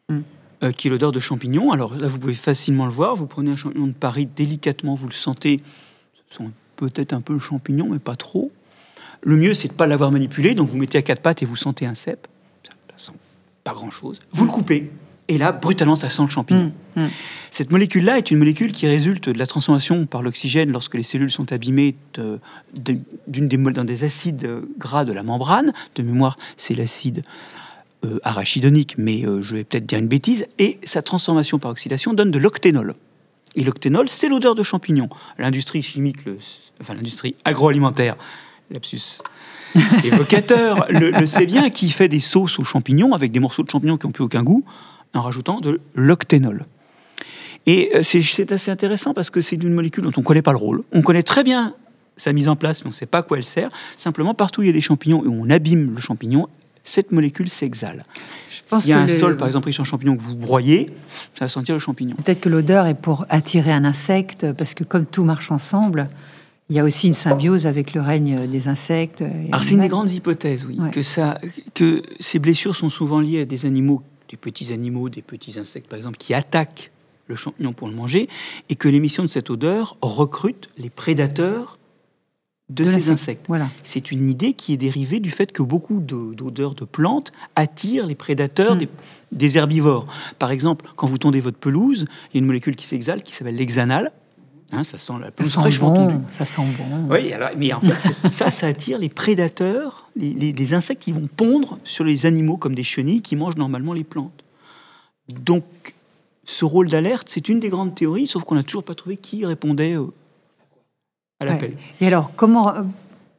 [0.09, 0.21] Mm.
[0.63, 1.73] euh, qui est l'odeur de champignon.
[1.73, 3.17] Alors là, vous pouvez facilement le voir.
[3.17, 5.61] Vous prenez un champignon de Paris, délicatement, vous le sentez.
[6.29, 8.53] Ce sont peut-être un peu le champignon, mais pas trop.
[9.23, 10.55] Le mieux, c'est de ne pas l'avoir manipulé.
[10.55, 12.29] Donc vous mettez à quatre pattes et vous sentez un cep.
[12.63, 13.19] Ça, ça sent
[13.65, 14.21] pas grand-chose.
[14.33, 14.91] Vous le coupez.
[15.29, 16.73] Et là, brutalement, ça sent le champignon.
[16.95, 17.09] Mm, mm.
[17.51, 21.31] Cette molécule-là est une molécule qui résulte de la transformation par l'oxygène lorsque les cellules
[21.33, 22.39] sont abîmées de-
[22.79, 25.73] de- des, dans des acides euh, gras de la membrane.
[25.97, 27.23] De mémoire, c'est l'acide
[28.05, 30.47] euh, arachidonique, mais euh, je vais peut-être dire une bêtise.
[30.59, 32.95] Et sa transformation par oxydation donne de l'octénol.
[33.57, 35.09] Et l'octénol, c'est l'odeur de champignon.
[35.39, 36.39] L'industrie chimique, le-
[36.81, 38.17] enfin l'industrie agroalimentaire,
[38.71, 39.01] lapsus
[40.05, 43.71] évocateur, le, le sait bien, qui fait des sauces aux champignons avec des morceaux de
[43.71, 44.65] champignons qui n'ont plus aucun goût,
[45.17, 46.65] en rajoutant de l'octénol.
[47.67, 50.53] Et euh, c'est- assez intéressant parce que c'est une molécule dont on ne connaît pas
[50.53, 50.83] le rôle.
[50.93, 51.75] On connaît très bien
[52.17, 53.71] sa mise en place, mais on ne sait pas à quoi elle sert.
[53.97, 56.47] Simplement, partout où il y a des champignons et où on abîme le champignon,
[56.85, 58.05] cette molécule s'exhale.
[58.81, 60.87] S'il y a un sol, par exemple, pris sur un champignon que vous broyez,
[61.37, 62.15] ça va sentir le champignon.
[62.17, 66.09] Peut-être que l'odeur est pour attirer un insecte, parce que comme tout marche ensemble,
[66.71, 69.23] il y a aussi une symbiose avec le règne des insectes.
[69.51, 70.91] Alors c'est une des grandes hypothèses, oui, Ouais.
[70.91, 71.39] que, ça,
[71.75, 75.89] que ces blessures sont souvent liées à des animaux, des petits animaux, des petits insectes
[75.89, 76.91] par exemple, qui attaquent
[77.29, 78.29] le champignon pour le manger,
[78.69, 81.79] et que l'émission de cette odeur recrute les prédateurs
[82.69, 83.45] de, De ces insectes.
[83.49, 83.69] Voilà.
[83.85, 88.07] C'est une idée qui est dérivée du fait que beaucoup de- d'odeurs de plantes attirent
[88.07, 88.79] les prédateurs Mm.
[88.79, 88.89] des,
[89.33, 90.07] des herbivores.
[90.41, 93.33] Par exemple, quand vous tondez votre pelouse, il y a une molécule qui s'exhale qui
[93.35, 94.11] s'appelle l'hexanal.
[94.73, 96.15] Hein, ça sent la pelouse fraîchement tondue.
[96.15, 96.25] bon.
[96.31, 97.07] Ça sent bon.
[97.09, 101.13] Oui, alors, mais en fait, ça, ça attire les prédateurs, les, les- les insectes qui
[101.13, 104.45] vont pondre sur les animaux comme des chenilles qui mangent normalement les plantes.
[105.41, 105.65] Donc,
[106.45, 109.45] ce rôle d'alerte, c'est une des grandes théories, sauf qu'on n'a toujours pas trouvé qui
[109.47, 109.97] répondait
[111.41, 111.71] à l'appel.
[111.71, 111.77] Ouais.
[112.01, 112.83] Et alors, comment, euh,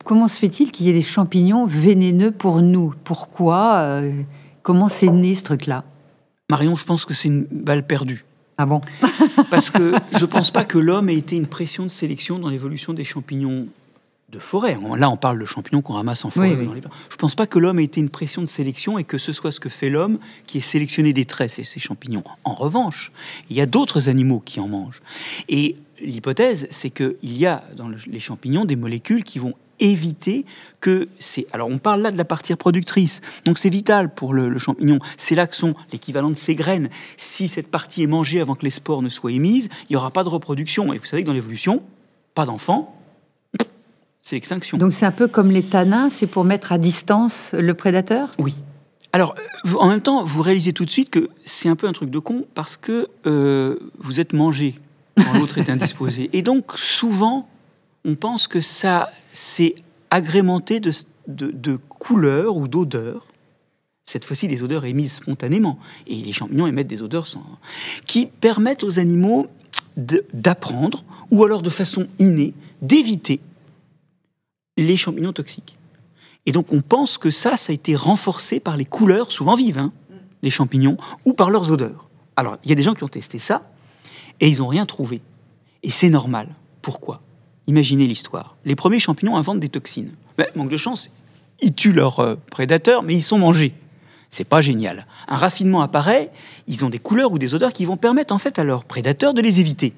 [0.06, 2.94] comment se fait-il qu'il y ait des champignons vénéneux pour nous?
[3.04, 3.76] Pourquoi?
[3.78, 4.22] Euh,
[4.63, 5.86] Comment c'est né ce truc-là?
[6.50, 8.26] Marion, je pense que c'est une balle perdue.
[8.58, 8.82] Ah bon
[9.52, 12.50] Parce que je ne pense pas que l'homme ait été une pression de sélection dans
[12.50, 13.67] l'évolution des champignons
[14.30, 14.78] de forêt.
[14.98, 16.50] Là, on parle de champignons qu'on ramasse en forêt.
[16.52, 16.65] Oui, oui.
[16.65, 16.93] dans les parcs.
[17.10, 19.32] Je ne pense pas que l'homme ait été une pression de sélection et que ce
[19.32, 22.24] soit ce que fait l'homme qui ait sélectionné des traits, c'est ces champignons.
[22.43, 23.12] En revanche,
[23.50, 25.02] il y a d'autres animaux qui en mangent.
[25.48, 30.46] Et l'hypothèse, c'est qu'il y a dans le- les champignons des molécules qui vont éviter
[30.82, 31.48] que c'est.
[31.54, 33.22] Alors, on parle là de la partie reproductrice.
[33.46, 35.00] Donc, c'est vital pour le, le champignon.
[35.18, 36.90] C'est là que sont l'équivalent de ses graines.
[37.18, 40.12] Si cette partie est mangée avant que les spores ne soient émises, il n'y aura
[40.12, 40.94] pas de reproduction.
[40.94, 41.82] Et vous savez que dans l'évolution,
[42.34, 42.94] pas d'enfants,
[44.28, 44.78] c'est l'extinction.
[44.78, 48.32] Donc c'est un peu comme les tanins, c'est pour mettre à distance le prédateur?
[48.40, 48.56] Oui.
[49.13, 49.36] Alors,
[49.80, 52.20] en même temps, vous réalisez tout de suite que c'est un peu un truc de
[52.20, 54.76] con parce que euh, vous êtes mangé
[55.16, 56.30] quand l'autre est indisposé.
[56.34, 57.48] Et donc, souvent,
[58.08, 59.76] on pense que ça c'est
[60.10, 60.93] agrémenté de,
[61.28, 63.28] de, couleurs ou d'odeurs.
[64.06, 65.78] Cette fois-ci, des odeurs émises spontanément.
[66.08, 67.43] Et les champignons émettent des odeurs sans...
[68.06, 69.48] qui permettent aux animaux
[69.98, 73.41] d'apprendre, ou alors de façon innée, d'éviter
[74.78, 75.78] les champignons toxiques.
[76.46, 79.80] Et donc on pense que ça, ça a été renforcé par les couleurs, souvent vives,
[79.80, 79.91] hein,
[80.43, 82.08] des champignons, ou par leurs odeurs.
[82.38, 83.70] Alors, il y a des gens qui ont testé ça,
[84.39, 85.22] et ils n'ont rien trouvé.
[85.84, 86.56] Et c'est normal.
[86.82, 87.22] Pourquoi?
[87.67, 88.56] Imaginez l'histoire.
[88.65, 90.12] Les premiers champignons inventent des toxines.
[90.38, 91.12] Ben, manque de chance,
[91.62, 93.73] ils tuent leurs euh, prédateurs, mais ils sont mangés.
[94.30, 95.06] C'est pas génial.
[95.27, 96.32] Un raffinement apparaît,
[96.67, 99.34] ils ont des couleurs ou des odeurs qui vont permettre en fait à leurs prédateurs
[99.34, 99.93] de les éviter.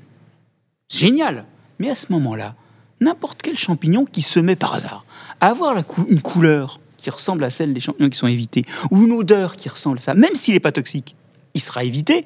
[0.92, 1.46] Génial
[1.80, 2.56] Mais à ce moment-là,
[3.02, 5.06] n'importe quel champignon qui se met par hasard
[5.40, 5.76] à avoir
[6.10, 9.70] une couleur qui ressemble à celle des champignons qui sont évités, ou une odeur qui
[9.70, 11.16] ressemble à ça, même s'il n'est pas toxique,
[11.54, 12.26] il sera évité,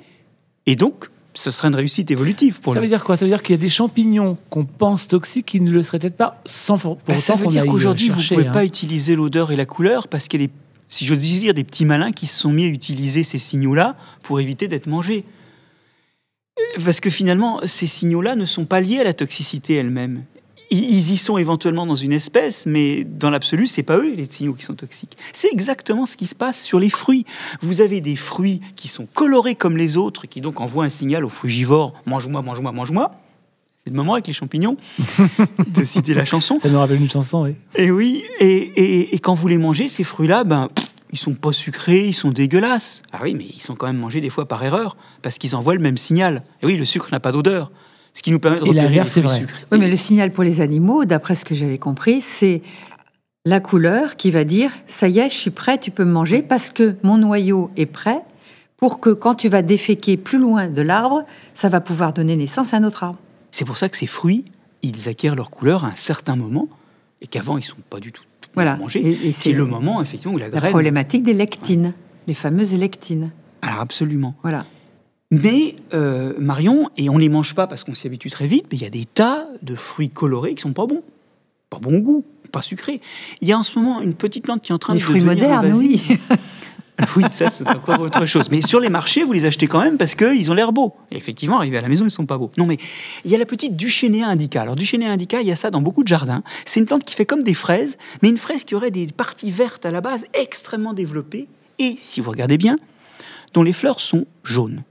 [0.65, 2.86] et donc ce serait une réussite évolutive pour Ça lui.
[2.88, 3.17] veut dire quoi?
[3.17, 6.00] Ça veut dire qu'il y a des champignons qu'on pense toxiques qui ne le seraient
[6.00, 8.52] peut-être pas sans pour Bah, ça veut dire qu'aujourd'hui, vous ne pouvez hein.
[8.52, 10.54] pas utiliser l'odeur et la couleur parce qu'il y a des,
[10.89, 14.39] si j'ose dire, des petits malins qui se sont mis à utiliser ces signaux-là pour
[14.39, 15.26] éviter d'être mangés.
[16.60, 20.24] Euh, Parce que finalement, ces signaux-là ne sont pas liés à la toxicité elle-même.
[20.76, 24.54] Ils y sont éventuellement dans une espèce, mais dans l'absolu, c'est pas eux les signaux
[24.54, 25.18] qui sont toxiques.
[25.32, 27.26] C'est exactement ce qui se passe sur les fruits.
[27.62, 31.24] Vous avez des fruits qui sont colorés comme les autres, qui donc envoient un signal
[31.26, 33.12] aux frugivores mange-moi, mange-moi, mange-moi.
[33.84, 34.78] C'est le moment avec les champignons
[35.68, 36.58] de citer la chanson.
[36.60, 37.56] Ça nous rappelle une chanson, oui.
[37.76, 40.70] Et oui, et, et- et quand vous les mangez, ces fruits-là, ben,
[41.12, 43.04] ils sont pas sucrés, ils sont dégueulasses.
[43.12, 45.76] Ah oui, mais ils sont quand même mangés des fois par erreur, parce qu'ils envoient
[45.76, 46.44] le même signal.
[46.62, 47.72] Et oui, le sucre n'a pas d'odeur,
[48.13, 49.39] ce qui nous permet de repérer les fruits vrai.
[49.39, 49.65] sucrés.
[49.71, 52.62] Oui, mais le signal pour les animaux, d'après ce que j'avais compris, c'est
[53.45, 56.41] la couleur qui va dire ça y est, je suis prêt, tu peux me manger
[56.41, 58.19] parce que mon noyau est prêt
[58.78, 61.23] pour que quand tu vas déféquer plus loin de l'arbre,
[61.54, 63.19] ça va pouvoir donner naissance à un autre arbre.
[63.52, 64.45] C'est pour ça que ces fruits,
[64.82, 66.67] ils acquièrent leur couleur à un certain moment
[67.21, 68.23] et qu'avant ils sont pas du tout
[68.56, 68.76] Voilà.
[68.76, 69.02] mangés.
[69.02, 70.71] Et- et c'est le moment effectivement où la La graine.
[70.71, 71.93] problématique des lectines,
[72.28, 73.32] les fameuses lectines.
[73.62, 74.36] Alors absolument.
[74.43, 74.65] Voilà.
[75.34, 78.78] Mais euh, Marion, et on les mange pas parce qu'on s'y habitue très vite, mais
[78.78, 81.02] il y a des tas de fruits colorés qui sont pas bons,
[81.72, 83.02] pas bon goût, pas sucrés.
[83.41, 85.04] Il y a en ce moment une petite plante qui est en train Les de
[85.04, 86.02] fruits devenir modernes, oui.
[87.17, 88.52] Oui, ça c'est encore autre chose.
[88.52, 90.93] Mais sur les marchés, vous les achetez quand même parce qu'ils ont l'air beaux.
[91.10, 92.52] Et effectivement, arrivés à la maison, ils sont pas beaux.
[92.56, 92.78] Non, mais
[93.26, 94.62] il y a la petite Duchénéa indica.
[94.62, 96.43] Alors Duchénéa indica, il y a ça dans beaucoup de jardins.
[96.65, 99.50] C'est une plante qui fait comme des fraises, mais une fraise qui aurait des parties
[99.50, 101.48] vertes à la base extrêmement développées.
[101.80, 102.78] Et si vous regardez bien,
[103.54, 104.84] dont les fleurs sont jaunes.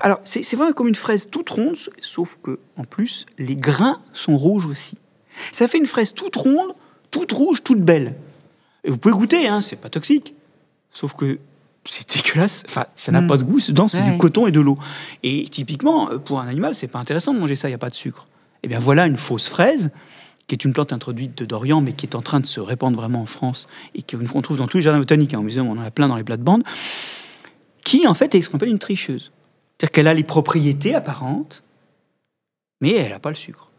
[0.00, 4.36] Alors c'est vraiment comme une fraise toute ronde, sauf que en plus les grains sont
[4.36, 4.96] rouges aussi.
[5.52, 6.74] Ça fait une fraise toute ronde,
[7.10, 8.14] toute rouge, toute belle.
[8.84, 10.34] Et vous pouvez goûter, hein, c'est pas toxique.
[10.92, 11.38] Sauf que
[11.84, 12.62] c'est dégueulasse.
[12.68, 13.26] Enfin, ça n'a Mm.
[13.28, 13.60] pas de goût.
[13.68, 14.10] Dedans, c'est Ouais.
[14.10, 14.78] du coton et de l'eau.
[15.22, 17.68] Et typiquement, euh, pour un animal, c'est pas intéressant de manger ça.
[17.68, 18.26] Il n'y a pas de sucre.
[18.62, 19.90] Eh bien, voilà une fausse fraise,
[20.48, 23.20] qui est une plante introduite d'Orient, mais qui est en train de se répandre vraiment
[23.22, 25.34] en France et qu'on trouve dans tous les jardins botaniques.
[25.34, 25.38] hein.
[25.40, 26.64] Au muséum, on en a plein dans les plates-bandes.
[27.84, 29.30] Qui, en fait, est ce qu'on appelle une tricheuse.
[29.78, 31.62] C'est-à-dire qu'elle a les propriétés apparentes,
[32.80, 33.70] mais elle n'a pas le sucre.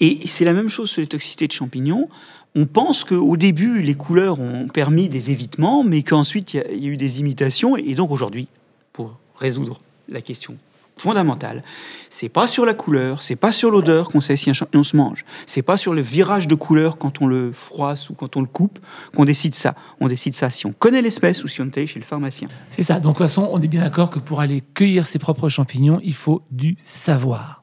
[0.00, 2.08] Et c'est la même chose sur les toxicités de champignons.
[2.54, 6.88] On pense qu'au début, les couleurs ont permis des évitements, mais qu'ensuite, il y y,
[6.88, 7.76] a eu des imitations.
[7.76, 8.48] Et donc aujourd'hui,
[8.92, 10.56] pour résoudre la question
[11.00, 11.62] fondamentale,
[12.10, 14.96] c'est pas sur la couleur, c'est pas sur l'odeur qu'on sait si un champignon se
[14.96, 15.24] mange.
[15.46, 18.46] C'est pas sur le virage de couleur quand on le froisse ou quand on le
[18.46, 18.78] coupe
[19.14, 19.74] qu'on décide ça.
[20.00, 22.48] On décide ça si on connaît l'espèce ou si on est allé chez le pharmacien.
[22.68, 22.94] C'est ça.
[22.94, 26.00] Donc, de toute façon, on est bien d'accord que pour aller cueillir ses propres champignons,
[26.02, 27.62] il faut du savoir.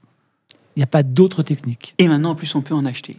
[0.75, 1.95] Il n'y a pas d'autre technique.
[1.97, 3.17] Et maintenant, en plus, on peut en acheter.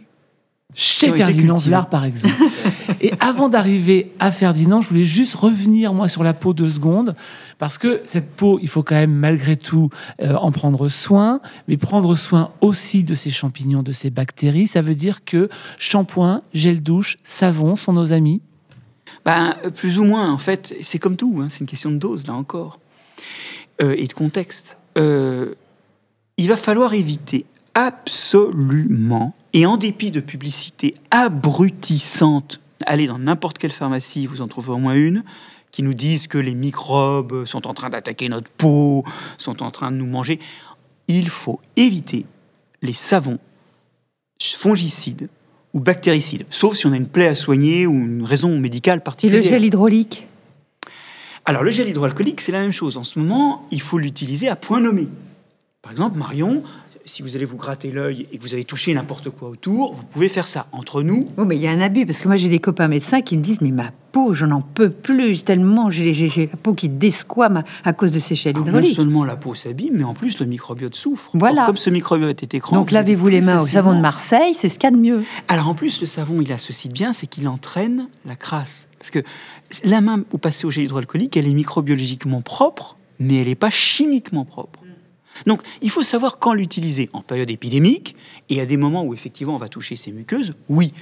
[0.79, 1.55] Chez Ferdinand.
[1.55, 2.35] Villard, par exemple.
[3.01, 7.15] Et avant d'arriver à Ferdinand, je voulais juste revenir, moi, sur la peau deux secondes.
[7.57, 9.89] Parce que cette peau, il faut quand même, malgré tout,
[10.21, 11.41] euh, en prendre soin.
[11.67, 14.67] Mais prendre soin aussi de ces champignons, de ces bactéries.
[14.67, 18.43] Ça veut dire que shampoing, gel douche, savon sont nos amis.
[19.25, 22.27] Ben, plus ou moins, en fait, c'est comme tout, hein, c'est une question de dose,
[22.27, 22.79] là encore,
[23.81, 24.77] Euh, et de contexte.
[24.97, 25.55] Euh,
[26.37, 27.45] il va falloir éviter
[27.77, 34.73] absolument, et en dépit de publicités abrutissantes, allez dans n'importe quelle pharmacie, vous en trouverez
[34.73, 35.23] au moins une,
[35.71, 39.03] qui nous disent que les microbes sont en train d'attaquer notre peau,
[39.37, 40.39] sont en train de nous manger.
[41.07, 42.25] Il faut éviter
[42.81, 43.37] les savons
[44.41, 45.29] fongicides
[45.73, 49.01] ou bactéricides, sauf si on a une plaie à soigner ou une raison médicale Et
[49.01, 49.43] particulière.
[49.43, 50.25] le gel hydraulique?
[51.45, 52.97] Alors, le gel hydroalcoolique, c'est la même chose.
[52.97, 55.07] En ce moment, il faut l'utiliser à point nommé.
[55.83, 56.63] Par exemple, Marion,
[57.07, 60.03] si vous allez vous gratter l'œil et que vous avez touché n'importe quoi autour, vous
[60.03, 60.67] pouvez faire ça.
[60.71, 62.87] Entre nous, Oh, mais il y a un abus, parce que moi j'ai des copains
[62.87, 66.73] médecins qui me disent Mais ma peau, je n'en peux plus, tellement j'ai la peau
[66.73, 70.39] qui desquame à, cause de ces alors, non seulement la peau s'abîme, mais en plus
[70.39, 71.31] le microbiote souffre.
[71.33, 71.61] Voilà.
[71.61, 74.69] Or, comme ce microbiote est écran, Donc lavez-vous les mains au savon de Marseille, c'est
[74.69, 75.23] ce qu'il y a de mieux.
[75.47, 78.87] Alors en plus, le savon, il a ceci de bien, c'est qu'il entraîne la crasse.
[78.99, 79.19] Parce que
[79.83, 83.69] la main, au passer au gel hydroalcoolique, elle est microbiologiquement propre, mais elle n'est pas
[83.69, 84.79] chimiquement propre.
[85.45, 87.09] Donc il faut savoir quand l'utiliser.
[87.13, 88.15] En période épidémique,
[88.49, 90.93] et à des moments où effectivement on va toucher ses muqueuses, oui.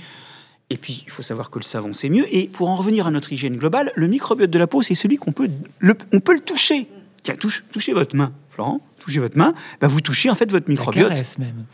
[0.70, 2.26] Et puis il faut savoir que le savon, c'est mieux.
[2.36, 5.18] Et pour en revenir à notre hygiène globale, le microbiote de la peau, c'est celui
[5.18, 6.88] qu'on peut le, on peut le toucher.
[7.24, 10.68] Tiens, touche, touchez votre main, Florent, touchez votre main, bah, vous touchez en fait votre
[10.68, 11.10] La microbiote.
[11.10, 11.66] caresse même.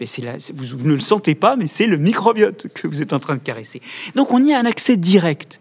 [0.00, 3.12] Mais c'est là, vous ne le sentez pas, mais c'est le microbiote que vous êtes
[3.12, 3.82] en train de caresser.
[4.14, 5.60] Donc on y a un accès direct.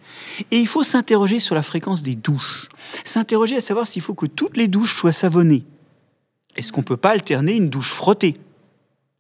[0.49, 2.69] Et il faut s'interroger sur la fréquence des douches.
[3.03, 5.65] S'interroger à savoir s'il faut que toutes les douches soient savonnées.
[6.55, 8.37] Est-ce qu'on peut pas alterner une douche frottée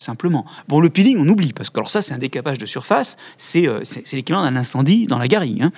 [0.01, 0.45] Simplement?
[0.69, 3.67] Bon, le peeling, on oublie, parce que alors ça, c'est un décapage de surface, c'est
[3.67, 3.81] euh,
[4.13, 5.61] l'équivalent d'un incendie dans la garrigue.
[5.61, 5.71] hein.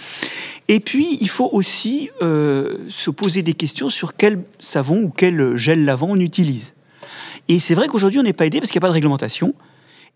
[0.68, 5.58] Et puis, il faut aussi euh, se poser des questions sur quel savon ou quel
[5.58, 6.74] gel lavant on utilise.
[7.48, 9.56] Et c'est vrai qu'aujourd'hui, on n'est pas aidé parce qu'il n'y a pas de réglementation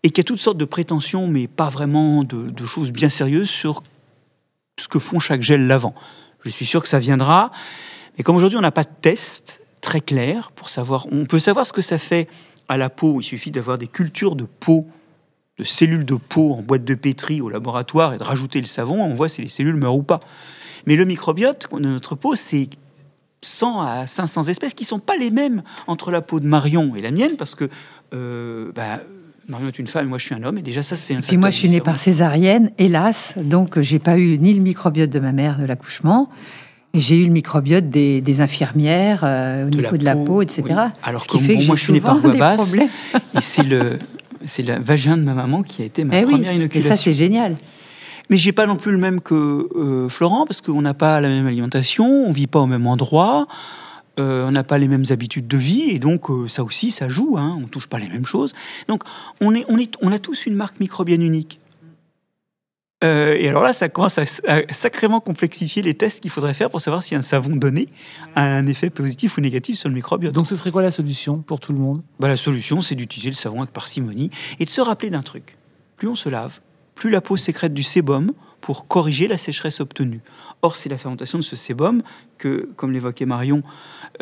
[0.04, 3.08] et qu'il y a toutes sortes de prétentions, mais pas vraiment de, de choses bien
[3.08, 3.82] sérieuses sur
[4.78, 5.94] ce que font chaque gel lavant.
[6.44, 7.50] Je suis sûr que ça viendra,
[8.16, 11.06] mais comme aujourd'hui, on n'a pas de test très clair pour savoir.
[11.12, 12.28] On peut savoir ce que ça fait
[12.68, 13.20] à la peau.
[13.20, 14.86] Il suffit d'avoir des cultures de peau,
[15.58, 19.00] de cellules de peau en boîte de pétri au laboratoire et de rajouter le savon.
[19.02, 20.20] On voit si les cellules meurent ou pas.
[20.86, 22.68] Mais le microbiote de notre peau, c'est
[23.42, 27.00] 100 à 500 espèces qui sont pas les mêmes entre la peau de Marion et
[27.00, 27.68] la mienne, parce que
[28.12, 29.00] euh, bah,
[29.48, 31.20] Marion est une femme, moi je suis un homme, et déjà ça c'est un.
[31.20, 35.10] Puis moi, je suis née par césarienne, hélas, donc j'ai pas eu ni le microbiote
[35.10, 36.28] de ma mère de l'accouchement,
[37.00, 40.24] j'ai eu le microbiote des, des infirmières euh, au De niveau la de la peau,
[40.24, 40.62] peau, etc.
[40.68, 40.74] oui.
[41.02, 42.74] Alors Ce qui que fait bon, que moi, je suis née par voie basse.
[42.74, 43.98] Et c'est le,
[44.46, 46.90] c'est le vagin de ma maman qui a été ma Eh oui, première et inoculation.
[46.94, 47.56] ça c'est génial.
[48.28, 51.28] Mais j'ai pas non plus le même que euh, Florent, parce qu'on n'a pas la
[51.28, 53.46] même alimentation, on vit pas au même endroit,
[54.18, 57.08] euh, on n'a pas les mêmes habitudes de vie, et donc euh, ça aussi, ça
[57.08, 58.52] joue, hein, on touche pas les mêmes choses.
[58.88, 59.02] Donc
[59.40, 61.60] on, est, on, est, on a tous une marque microbienne unique.
[63.04, 66.70] Euh, et alors là, ça commence à, à sacrément complexifier les tests qu'il faudrait faire
[66.70, 67.88] pour savoir si un savon donné
[68.34, 70.32] a un effet positif ou négatif sur le microbiote.
[70.32, 72.02] Donc ce serait quoi la solution pour tout le monde?
[72.20, 75.58] Bah, la solution, c'est d'utiliser le savon avec parcimonie et de se rappeler d'un truc.
[75.98, 76.60] Plus on se lave,
[76.94, 78.32] plus la peau sécrète du sébum
[78.62, 80.22] pour corriger la sécheresse obtenue.
[80.62, 82.02] Or, c'est la fermentation de ce sébum
[82.38, 83.62] que, comme l'évoquait Marion,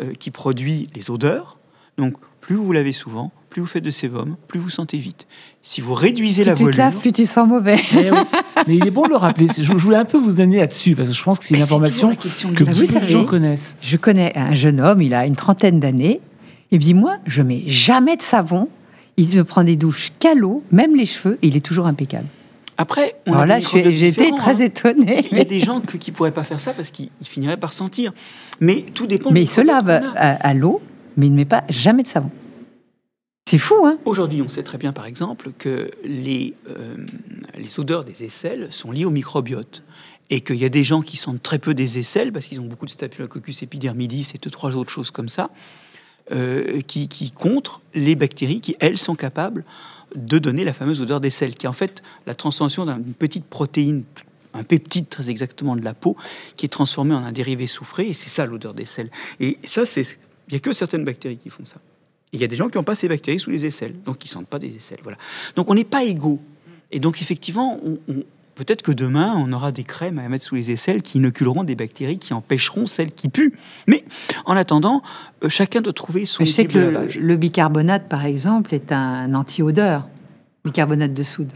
[0.01, 1.57] euh, qui produit les odeurs.
[1.97, 5.27] Donc, plus vous vous lavez souvent, plus vous faites de sébum, plus vous sentez vite.
[5.61, 7.79] Si vous réduisez la Plus tu te laves, plus tu sens mauvais.
[7.93, 8.17] Eh oui.
[8.67, 9.47] Mais il est bon de le rappeler.
[9.47, 11.61] Je, je voulais un peu vous donner là-dessus, parce que je pense que c'est une
[11.61, 12.27] information la que
[12.65, 13.77] vous beaucoup de savez, gens connaissent.
[13.81, 16.19] Je connais un jeune homme, il a une trentaine d'années.
[16.71, 18.67] Il me dit Moi, je mets jamais de savon.
[19.15, 22.27] Il me prend des douches qu'à l'eau, même les cheveux, et il est toujours impeccable.
[22.77, 24.65] après, on Alors là, différents, très hein.
[24.65, 25.25] étonnée.
[25.31, 27.55] Il y a des gens que- qui pourraient pas faire ça parce qu'ils ils finiraient
[27.55, 28.11] par sentir.
[28.59, 29.31] Mais tout dépend.
[29.31, 30.81] Mais il se lave à l'eau,
[31.15, 32.29] mais il ne met pas jamais de savon.
[33.47, 36.97] C'est fou, hein Aujourd'hui, on sait très bien, par exemple, que les, euh,
[37.55, 39.83] les odeurs des aisselles sont liées au microbiote.
[40.31, 42.65] Et qu'il y a des gens qui sentent très peu des aisselles parce qu'ils ont
[42.65, 45.51] beaucoup de Staphylococcus epidermidis et deux, trois autres choses comme ça,
[46.31, 49.63] euh, qui, qui contre les bactéries qui, elles, sont capables
[50.15, 54.05] de donner la fameuse odeur d'aisselle, qui est en fait la transformation d'une petite protéine,
[54.55, 56.17] un peptide très exactement de la peau,
[56.57, 59.11] qui est transformé en un dérivé soufré, et c'est ça l'odeur d'aisselle.
[59.39, 60.03] Et ça, il
[60.49, 61.77] n'y a que certaines bactéries qui font ça.
[62.35, 64.27] Il y a des gens qui n'ont pas ces bactéries sous les aisselles, donc qui
[64.27, 64.99] ne sentent pas des aisselles.
[65.03, 65.17] Voilà.
[65.55, 66.39] Donc on n'est pas égaux.
[66.91, 68.23] Et donc effectivement, on- on-
[68.55, 71.75] peut-être que demain, on aura des crèmes à mettre sous les aisselles qui inoculeront des
[71.75, 73.53] bactéries qui empêcheront celles qui puent.
[73.87, 74.03] Mais
[74.45, 75.01] en attendant,
[75.43, 80.07] euh, chacun doit trouver son Je sais que le, bicarbonate, par exemple, est un anti-odeur,
[80.63, 81.51] bicarbonate de soude.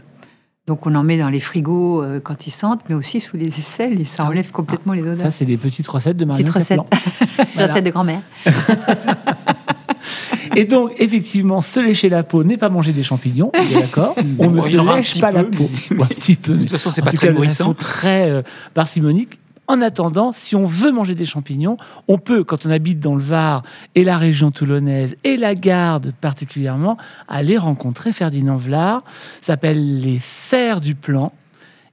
[0.66, 3.46] Donc on en met dans les frigos euh, quand ils sentent, mais aussi sous les
[3.58, 5.16] aisselles, et ça enlève complètement les odeurs.
[5.16, 6.78] Ça, c'est des petites recettes de Marion Petite recette.
[6.78, 7.46] Caplan.
[7.54, 7.72] Voilà.
[7.72, 8.20] Recette de grand-mère.
[10.56, 14.14] Et donc, effectivement, se lécher la peau n'est pas manger des champignons, on est d'accord
[14.38, 15.70] On ne Bon, se lèche pas la peau.
[15.90, 16.52] mais- un petit peu.
[16.54, 17.74] De toute façon, c'est pas très cas, nourrissant.
[17.74, 18.42] très euh,
[18.74, 19.38] parcimonique.
[19.68, 21.76] En attendant, si on veut manger des champignons,
[22.08, 23.62] on peut, quand on habite dans le Var
[23.94, 29.04] et la région toulonnaise et la Garde particulièrement, aller rencontrer Ferdinand Vlard.
[29.42, 31.32] Ça s'appelle les serres du plan.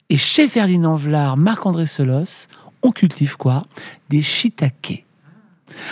[0.09, 2.47] Et chez Ferdinand Vlard, Marc-André Solos,
[2.81, 3.61] on cultive quoi?
[4.09, 5.03] Des shiitake.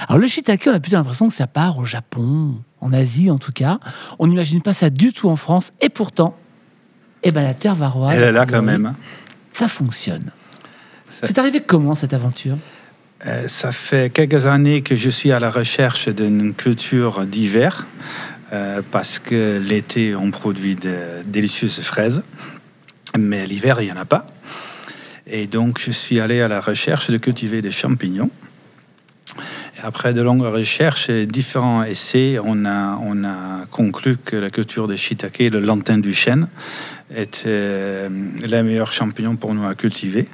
[0.08, 3.38] Alors le shiitake, on a plutôt l'impression que ça part au Japon, en Asie en
[3.38, 3.80] tout cas.
[4.20, 5.72] On n'imagine pas ça du tout en France.
[5.82, 6.36] Et pourtant,
[7.24, 8.86] eh ben, la terre varoise, Elle est là quand même.
[8.88, 8.96] hein.
[9.52, 10.32] ça fonctionne.
[11.10, 12.58] Ça- C'est arrivé comment cette aventure?
[13.26, 17.88] Euh, ça fait quelques années que je suis à la recherche d'une culture d'hiver
[18.54, 20.96] euh, parce que l'été, on produit de
[21.26, 22.22] délicieuses fraises,
[23.18, 24.28] mais l'hiver, il n'y en a pas.
[25.26, 28.30] Et donc, je suis allé à la recherche de cultiver des champignons.
[29.84, 34.88] Après de longues recherches et différents essais, on a, on a conclu que la culture
[34.88, 36.48] des shiitake, le lantin du chêne,
[37.16, 38.10] était euh,
[38.46, 40.28] les meilleurs champignons pour nous à cultiver.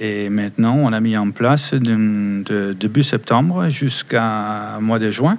[0.00, 5.38] Et maintenant, on a mis en place de, de début septembre jusqu'à mois de juin.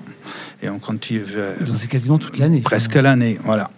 [0.63, 2.61] Et on cultive euh, Donc c'est quasiment toute l'année.
[2.61, 3.37] presque l'année.
[3.43, 3.69] Voilà.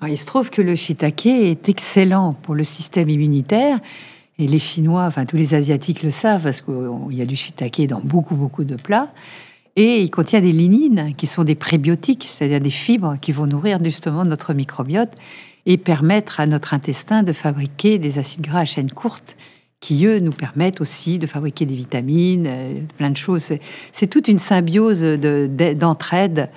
[0.00, 3.78] Alors, il se trouve que le shiitake est excellent pour le système immunitaire.
[4.38, 6.74] Et les Chinois, enfin tous les Asiatiques le savent parce qu'il
[7.18, 9.08] y a du shiitake dans beaucoup, beaucoup de plats.
[9.74, 13.82] Et il contient des lignines qui sont des prébiotiques, c'est-à-dire des fibres qui vont nourrir
[13.82, 15.10] justement notre microbiote
[15.66, 19.36] et permettre à notre intestin de fabriquer des acides gras à chaîne courte
[19.80, 23.52] qui, eux, nous permettent aussi de fabriquer des vitamines, euh, plein de choses.
[23.92, 26.50] C'est- toute une symbiose de- de- d'entraide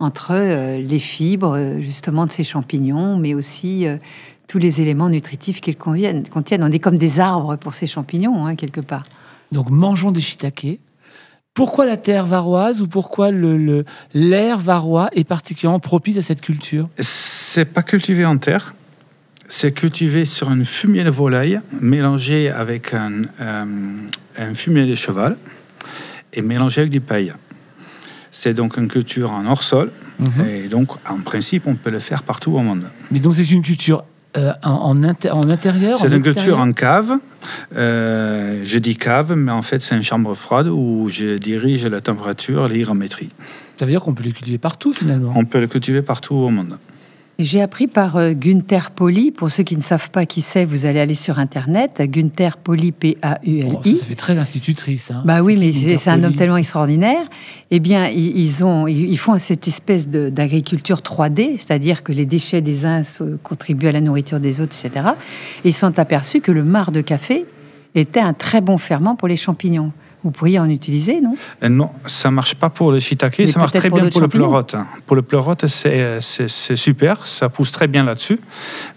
[0.00, 3.86] entre euh, les fibres, euh, justement, de ces champignons, mais aussi
[4.46, 6.24] tous les éléments nutritifs qu'ils contiennent.
[6.62, 9.02] On est comme des arbres pour ces champignons, hein, quelque part.
[9.52, 10.78] Donc mangeons des shiitake.
[11.54, 16.40] Pourquoi la terre varoise ou pourquoi le- le- l'air varois est particulièrement propice à cette
[16.40, 16.88] culture?
[16.98, 18.74] C'est pas cultivé en terre.
[19.46, 23.64] C'est cultivé sur un fumier de volaille mélangé avec un, euh,
[24.36, 25.36] un fumier de cheval
[26.32, 27.32] et mélangé avec du paille.
[28.32, 29.92] C'est donc une culture en hors-sol.
[30.18, 30.46] Mhm.
[30.48, 32.84] Et donc, en principe, on peut le faire partout au monde.
[33.10, 34.04] Mais donc c'est une culture
[34.36, 37.12] euh, en, inter- en intérieur C'est une culture en cave.
[37.76, 42.00] Euh, je dis cave, mais en fait, c'est une chambre froide où je dirige la
[42.00, 43.30] température, l'hygrométrie.
[43.76, 45.32] Ça veut dire qu'on peut les cultiver partout finalement.
[45.36, 46.78] On peut le cultiver partout au monde.
[47.38, 49.32] J'ai appris par euh, Gunther Poli.
[49.32, 52.00] Pour ceux qui ne savent pas qui c'est, vous allez aller sur Internet.
[52.00, 53.72] Gunther Poli, P-A-U-L-I.
[53.74, 55.10] Oh, ça, ça fait très institutrice.
[55.10, 55.22] hein.
[55.24, 57.24] Bah oui, mais c'est un homme tellement extraordinaire.
[57.72, 62.24] Eh bien, ils, ils ont, ils ils font cette espèce d'agriculture 3D, c'est-à-dire que les
[62.26, 63.02] déchets des uns
[63.42, 65.06] contribuent à la nourriture des autres, etc.
[65.64, 67.46] Et ils sont aperçus que le marc de café
[67.96, 69.92] était un très bon ferment pour les champignons.
[70.24, 71.34] Vous pourriez en utiliser, non?
[71.62, 74.22] Euh, non, ça marche pas pour le shiitake, Mais ça marche très pour bien pour
[74.22, 74.74] le pleurote.
[75.06, 76.18] Pour le pleurote, c'est
[76.76, 78.40] super, ça pousse très bien là-dessus,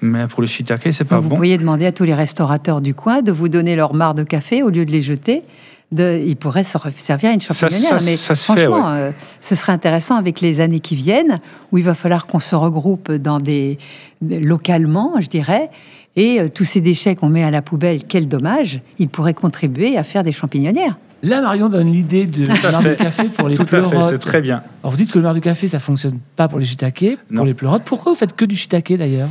[0.02, 1.36] mais pour le shiitake, c'est pas Donc, Vous bon.
[1.36, 4.64] pourriez demander à tous les restaurateurs du coin de vous donner leur marc de café
[4.64, 5.44] au lieu de les jeter.
[5.92, 7.98] De, ils pourraient se servir à une champignonnière.
[8.04, 11.40] mais ça se fait, franchement, euh, ce serait intéressant avec les années qui viennent,
[11.72, 13.78] où il va falloir qu'on se regroupe dans des
[14.22, 15.70] localement, je dirais.
[16.18, 19.98] Et euh, tous ces déchets qu'on met à la poubelle, quel dommage, ils pourraient contribuer
[19.98, 20.98] à faire des champignonnières.
[21.24, 22.52] Là, Marion donne l'idée de de
[22.82, 22.96] fait.
[22.98, 24.12] café pour les Tout pleurotes.
[24.12, 24.62] c'est très bien.
[24.84, 27.38] Alors vous dites que le de café, ça fonctionne pas pour les shiitake, Non.
[27.38, 27.84] pour les pleurotes.
[27.86, 29.30] Pourquoi vous faites que du shiitake d'ailleurs?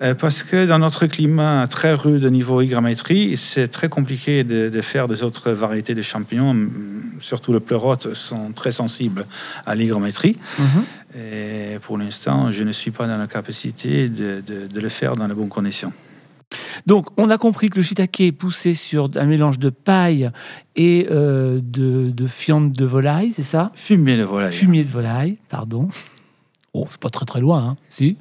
[0.00, 4.68] Euh, parce que dans notre climat très rude au niveau hygrométrie, c'est très compliqué de,
[4.68, 6.54] de faire des autres variétés de champignons.
[7.20, 9.26] Surtout les pleurotes sont très sensibles
[9.66, 10.36] à l'hygrométrie.
[11.16, 15.16] Et pour l'instant, je ne suis pas dans la capacité de, de- de le faire
[15.16, 15.92] dans les bonnes conditions.
[16.86, 20.30] Donc, on a compris que le shiitake est poussé sur un mélange de paille
[20.76, 23.70] et euh, de, de fiente de volaille, c'est ça?
[23.74, 24.52] Fumier de volaille.
[24.52, 25.88] Fumier de volaille, pardon.
[26.72, 28.16] Oh, c'est pas très très loin, hein Si?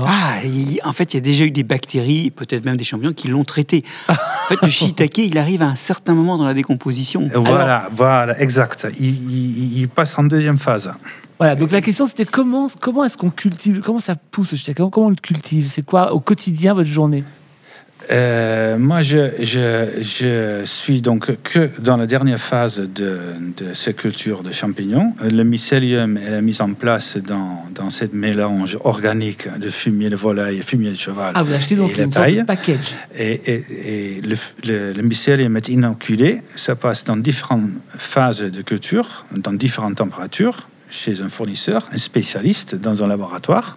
[0.00, 3.12] Ah, il- en fait, il y a déjà eu des bactéries, peut-être même des champignons,
[3.12, 3.84] qui l'ont traité.
[4.08, 7.28] En fait, le shiitake, il arrive à un certain moment dans la décomposition.
[7.34, 8.86] Voilà, voilà, exact.
[8.98, 10.90] Il, il- il passe en deuxième phase.
[11.38, 14.76] Voilà, donc la question c'était comment, comment est-ce qu'on cultive, comment ça pousse le shiitake,
[14.78, 15.68] comment, comment on le cultive?
[15.70, 17.24] C'est quoi au quotidien votre journée?
[18.10, 23.18] Euh, moi, je, je, je suis donc que dans la dernière phase de,
[23.56, 25.12] de ces cultures de champignons.
[25.22, 30.16] Le mycélium est la mise en place dans, dans ce mélange organique de fumier de
[30.16, 31.32] volaille et fumier de cheval.
[31.34, 32.94] Ah, vous achetez donc une sorte de package.
[33.14, 33.64] Et, et-
[34.16, 36.42] et le, le- le mycélium est inoculé.
[36.56, 42.74] Ça passe dans différentes phases de culture, dans différentes températures, chez un fournisseur, un spécialiste
[42.74, 43.76] dans un laboratoire.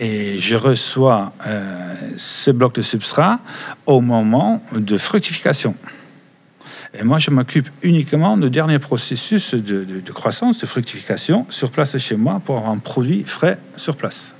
[0.00, 3.38] Et je reçois euh, ce bloc de substrat
[3.86, 5.74] au moment de fructification.
[6.98, 11.70] Et moi, je m'occupe uniquement du dernier processus de, de- de croissance, de fructification, sur
[11.70, 14.34] place chez moi pour avoir un produit frais sur place.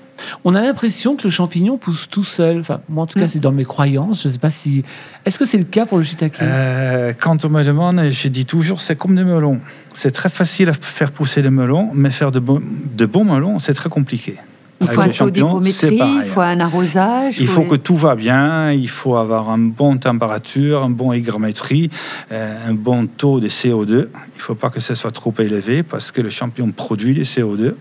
[0.44, 2.60] On a l'impression que le champignon pousse tout seul.
[2.60, 4.22] Enfin, moi en tout cas, c'est dans mes croyances.
[4.22, 4.84] Je sais pas si.
[5.24, 6.40] Est-ce que c'est le cas pour le shiitake?
[6.40, 9.60] Euh, quand on me demande, je dis toujours, c'est comme des melons.
[9.92, 13.88] C'est très facile à faire pousser des melons, mais faire de bons melons, c'est très
[13.90, 14.38] compliqué.
[14.80, 17.40] Il faut un taux d'hygrométrie, il faut un arrosage.
[17.40, 21.90] Il faut que tout va bien, il faut avoir une bonne température, une bonne hygrométrie,
[22.32, 23.90] euh, un bon taux de CO2.
[23.90, 27.22] Il ne faut pas que ce soit trop élevé parce que le champignon produit du
[27.22, 27.74] CO2.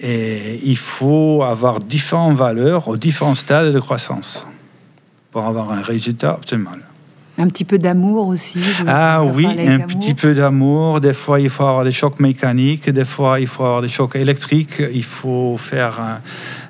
[0.00, 4.46] Et il faut avoir différentes valeurs aux différents stades de croissance
[5.32, 6.87] pour avoir un résultat optimal.
[7.40, 8.58] Un petit peu d'amour aussi.
[8.86, 11.00] Ah oui, un petit peu d'amour.
[11.00, 12.90] Des fois, il faut avoir des chocs mécaniques.
[12.90, 14.82] Des fois, il faut avoir des chocs électriques.
[14.92, 15.98] Il faut faire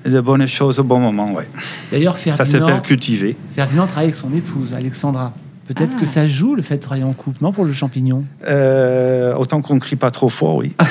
[0.06, 1.32] euh, de bonnes choses au bon moment.
[1.32, 1.48] Ouais.
[1.90, 3.34] D'ailleurs, Ça Ferdinand, s'appelle cultiver.
[3.56, 5.32] Ferdinand travaille avec son épouse, Alexandra.
[5.66, 6.00] Peut-être Ah.
[6.00, 8.24] que ça joue le fait de travailler en couple, non, pour le champignon?
[8.46, 10.72] Euh, autant qu'on ne crie pas trop fort, oui.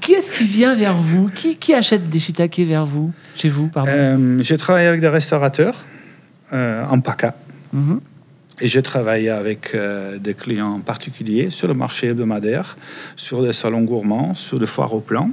[0.00, 1.28] Qui est-ce qui vient vers vous?
[1.34, 3.12] Qui, qui achète des shiitake vers vous?
[3.36, 3.90] Chez vous, pardon?
[3.94, 5.74] Euh, j'ai travaillé avec des restaurateurs
[6.52, 7.34] en PACA.
[7.72, 8.00] Mhm.
[8.62, 12.76] Et j'ai travaillé avec euh, des clients particuliers sur le marché hebdomadaire,
[13.16, 15.30] sur des salons gourmands, sur des foires au plan.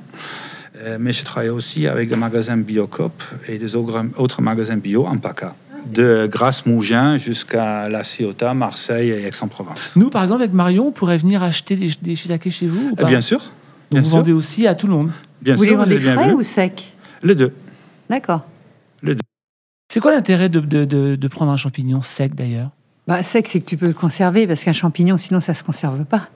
[0.77, 5.17] Euh, mais j'ai travaillé aussi avec des magasins Biocop et des autres magasins bio en
[5.17, 5.55] PACA.
[5.87, 9.93] De Grasse-Mougin jusqu'à La Ciotat, Marseille et Aix-en-Provence.
[9.95, 12.93] Nous, par exemple, avec Marion, on pourrait venir acheter des, des shiitake chez vous ou
[12.93, 13.07] Eh pas?
[13.07, 13.39] bien sûr.
[13.39, 13.49] Donc
[13.91, 14.17] Bien vous sûr.
[14.17, 15.11] vendez aussi à tout le monde.
[15.41, 16.91] Bien Vous les sûr, vous vendez êtes frais ou secs?
[17.23, 17.53] Les deux.
[18.09, 18.45] D'accord.
[19.89, 22.71] C'est quoi l'intérêt de, de- de- prendre un champignon sec d'ailleurs?
[23.07, 26.03] Bah, sec, c'est que tu peux le conserver parce qu'un champignon, sinon, ça se conserve
[26.03, 26.27] pas.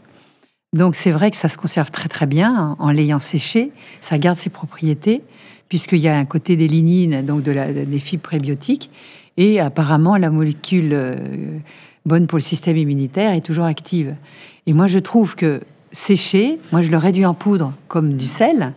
[0.74, 3.72] Donc, c'est vrai que ça se conserve très très bien en, en l'ayant séché.
[3.99, 5.22] Ça garde ses propriétés
[5.68, 8.89] puisqu'il y a un côté des lignines, donc de la- des fibres prébiotiques.
[9.38, 11.16] Et apparemment, la molécule euh,
[12.06, 14.16] bonne pour le système immunitaire est toujours active.
[14.66, 18.74] Et moi, je trouve que séché, moi, je le réduis en poudre comme du sel.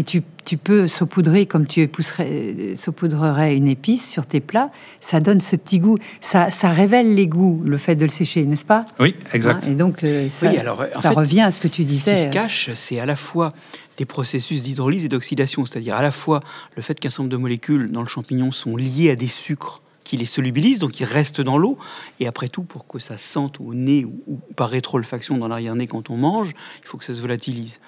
[0.00, 4.70] Et tu, tu peux saupoudrer comme tu épousserais- saupoudrerais une épice sur tes plats.
[5.02, 5.98] Ça donne ce petit goût.
[6.22, 8.86] Ça, ça révèle les goûts, le fait de le sécher, n'est-ce pas?
[8.98, 9.64] Oui, exact.
[9.66, 11.82] Hein, Et donc, euh, ça, Oui, alors, en ça fait, revient à ce que tu
[11.82, 12.30] Ce qui se disais.
[12.30, 13.52] cache, c'est à la fois
[13.98, 16.40] des processus d'hydrolyse et d'oxydation, c'est-à-dire à la fois
[16.76, 19.82] le fait qu'un certain nombre de molécules dans le champignon sont liées à des sucres
[20.04, 21.76] qui les solubilisent, donc ils restent dans l'eau,
[22.20, 25.86] et après tout, pour que ça sente au nez ou, ou par rétroolfaction dans l'arrière-nez
[25.88, 27.80] quand on mange, il faut que ça se volatilise.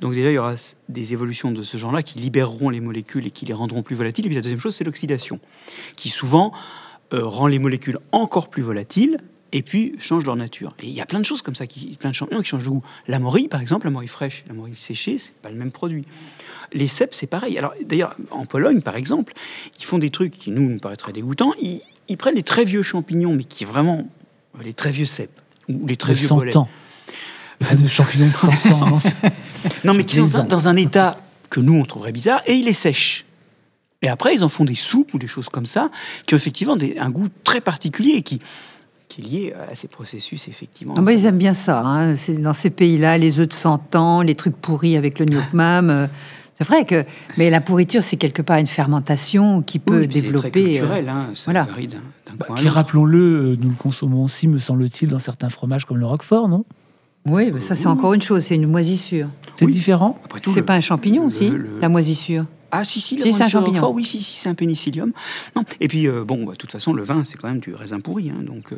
[0.00, 0.54] Donc déjà, il y aura
[0.88, 4.26] des évolutions de ce genre-là qui libéreront les molécules et qui les rendront plus volatiles.
[4.26, 5.40] Et puis la deuxième chose, c'est l'oxydation,
[5.96, 6.52] qui souvent
[7.12, 9.18] euh, rend les molécules encore plus volatiles
[9.52, 10.74] et puis change leur nature.
[10.82, 12.64] Et il y a plein de choses comme ça, qui, plein de champignons qui changent
[12.64, 12.82] de goût.
[13.06, 16.04] La morille, par exemple, la morille fraîche, la morille séchée, c'est pas le même produit.
[16.72, 17.58] Les cèpes, c'est pareil.
[17.58, 19.34] Alors d'ailleurs, en Pologne, par exemple,
[19.78, 21.52] ils font des trucs qui nous, nous paraîtraient dégoûtants.
[21.60, 24.08] Ils, ils prennent les très vieux champignons, mais qui vraiment
[24.62, 26.56] les très vieux cèpes ou les très vieux 100 bolets.
[26.56, 26.68] ans.
[27.68, 28.98] Pas de champignons de 100 ans.
[29.84, 30.44] non, mais qui sont dans un, ans.
[30.44, 31.16] dans un état
[31.50, 33.24] que nous, on trouverait bizarre, et ils les sèchent.
[34.00, 35.90] Et après, ils en font des soupes ou des choses comme ça,
[36.26, 38.40] qui ont effectivement des- un goût très particulier et qui,
[39.08, 40.94] qui est lié à ces processus, effectivement.
[40.96, 41.80] Ah bah, ils aiment bien ça.
[41.80, 42.16] hein.
[42.16, 45.90] C'est dans ces pays-là, les œufs de 100 ans, les trucs pourris avec le gnocchmam.
[45.90, 46.06] euh,
[46.58, 47.04] C'est vrai que,
[47.38, 50.50] mais la pourriture, c'est quelque part une fermentation qui peut Oui, puis c'est développer.
[50.50, 51.62] très euh, culturel, hein, ça voilà.
[51.64, 51.98] varie d'un
[52.38, 53.18] Bah, rappelons-le,
[53.52, 56.64] euh, nous le consommons aussi, me semble-t-il, dans certains fromages comme le Roquefort, non?
[57.26, 59.28] Oui, mais ça c'est encore une chose, c'est une moisissure.
[59.56, 59.72] C'est Oui.
[59.72, 62.46] différent Après tout, C'est le- pas un champignon le- aussi, le- la moisissure.
[62.72, 63.80] Ah si, si, la Si, c'est un champignon.
[63.80, 65.12] fort, oui, si, si, c'est un pénicillium.
[65.54, 65.62] Non.
[65.80, 68.00] Et puis, euh, bon, bah, de toute façon, le vin, c'est quand même du raisin
[68.00, 68.30] pourri.
[68.30, 68.76] hein, donc, euh,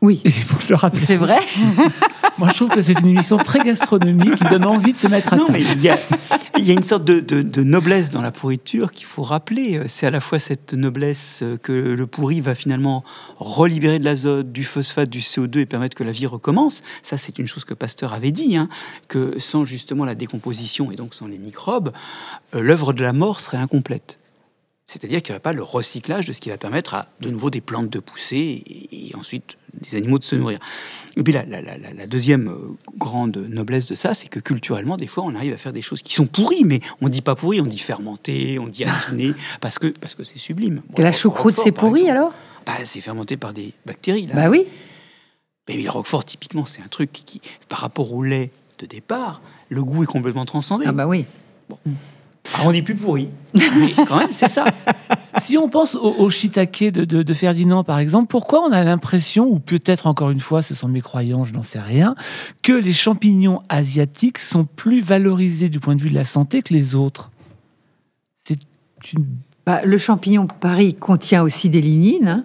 [0.00, 0.22] Oui,
[0.94, 1.38] c'est vrai.
[2.38, 5.32] moi je trouve que c'est une émission très gastronomique qui donne envie de se mettre
[5.32, 5.58] à Non, table.
[5.58, 5.98] mais il y a,
[6.56, 9.82] il y a une sorte de, de- de noblesse dans la pourriture qu'il faut rappeler.
[9.88, 13.04] C'est à la fois cette noblesse que le pourri va finalement
[13.38, 16.82] relibérer de l'azote, du phosphate, du CO2 et permettre que la vie recommence.
[17.02, 18.68] Ça, c'est une chose que Pasteur avait dit, hein,
[19.08, 21.92] que sans justement la décomposition et donc sans les microbes,
[22.54, 24.18] euh, l'œuvre de la mort serait incomplète.
[24.90, 27.50] C'est-à-dire qu'il n'y aurait pas le recyclage de ce qui va permettre à de nouveau
[27.50, 28.36] des plantes de pousser
[28.66, 30.58] et, et ensuite des animaux de se nourrir.
[31.16, 34.40] Et puis la, la- la- la- la deuxième euh, grande noblesse de ça, c'est que
[34.40, 37.20] culturellement, des fois, on arrive à faire des choses qui sont pourries, mais on dit
[37.20, 40.80] pas pourri, on dit fermenté, on dit affiné, parce que parce que c'est sublime.
[40.96, 42.32] Que la Bon, choucroute c'est pourri alors?
[42.64, 44.26] bah, C'est fermenté par des bactéries.
[44.26, 44.34] Là.
[44.34, 44.64] Bah oui.
[45.68, 49.84] Mais le Roquefort, typiquement, c'est un truc qui, par rapport au lait de départ, le
[49.84, 50.86] goût est complètement transcendé.
[50.88, 51.26] Ah bah oui.
[52.64, 54.64] On dit plus pourri, mais quand même, c'est ça.
[55.38, 58.82] Si on pense au, au shiitake de, de- de Ferdinand, par exemple, pourquoi on a
[58.82, 62.16] l'impression, ou peut-être encore une fois, ce sont mes croyances, je n'en sais rien,
[62.62, 66.74] que les champignons asiatiques sont plus valorisés du point de vue de la santé que
[66.74, 67.30] les autres?
[68.44, 68.58] C'est
[69.12, 69.26] une...
[69.66, 72.28] Bah, le champignon Paris contient aussi des lignines.
[72.28, 72.44] hein.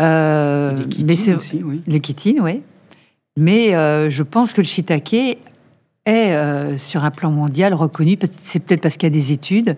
[0.00, 1.80] Euh, chitines c'est aussi, oui.
[1.86, 2.62] les chitines, oui.
[3.36, 5.38] Mais euh, je pense que le shiitake
[6.06, 8.18] est euh, sur un plan mondial reconnu.
[8.44, 9.76] C'est peut-être parce qu'il y a des études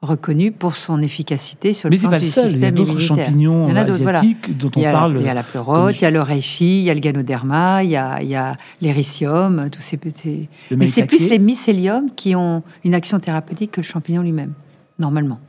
[0.00, 2.48] reconnues pour son efficacité sur le Mais c'est plan pas le du seul, il y
[2.50, 4.20] a système d'autres champignons Il y en a d'autres, voilà.
[4.20, 5.16] asiatiques dont Il y, on a parle.
[5.18, 7.82] il y a la pleurote, il y a le reishi, il y a le ganoderma,
[7.82, 10.48] il y a, il y a l'éricium, tous ces petits.
[10.70, 14.52] le Mais c'est plus les mycéliums qui ont une action thérapeutique que le champignon lui-même,
[15.00, 15.40] normalement.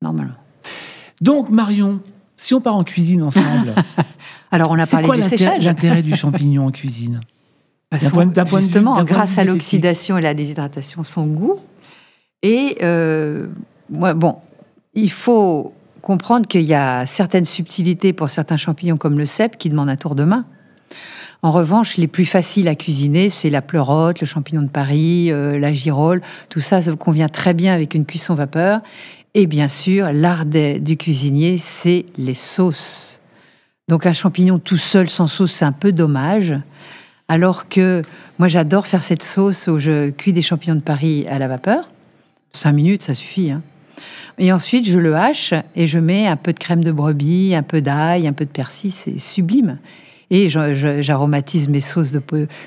[0.00, 0.34] Normalement.
[1.20, 1.98] Donc, Marion,
[2.36, 3.74] si on part en cuisine ensemble,
[4.52, 5.64] Alors, on a parlé quoi du l'intérêt- séchage.
[5.64, 7.20] l'intérêt du champignon en cuisine?
[8.10, 11.58] Point- vue- justement, grâce à l'oxydation et la déshydratation, son goût.
[12.42, 13.46] Et euh,
[13.90, 14.36] moi, bon,
[14.94, 15.72] il faut
[16.02, 19.96] comprendre qu'il y a certaines subtilités pour certains champignons comme le cèpe qui demandent un
[19.96, 20.44] tour de main.
[21.42, 25.58] En revanche, les plus faciles à cuisiner, c'est la pleurote, le champignon de Paris, euh,
[25.58, 26.22] la girole.
[26.48, 28.80] Tout ça, ça convient très bien avec une cuisson vapeur.
[29.34, 33.20] Et bien sûr, l'art du cuisinier, c'est les sauces.
[33.88, 36.54] Donc un champignon tout seul sans sauce, c'est un peu dommage.
[37.28, 38.02] Alors que
[38.38, 41.88] moi, j'adore faire cette sauce où je cuis des champignons de Paris à la vapeur.
[42.52, 43.50] Cinq minutes, ça suffit.
[43.50, 43.62] hein.
[44.38, 47.62] Et ensuite, je le hache et je mets un peu de crème de brebis, un
[47.62, 48.92] peu d'ail, un peu de persil.
[48.92, 49.78] C'est sublime.
[50.30, 52.20] Et j'aromatise mes sauces de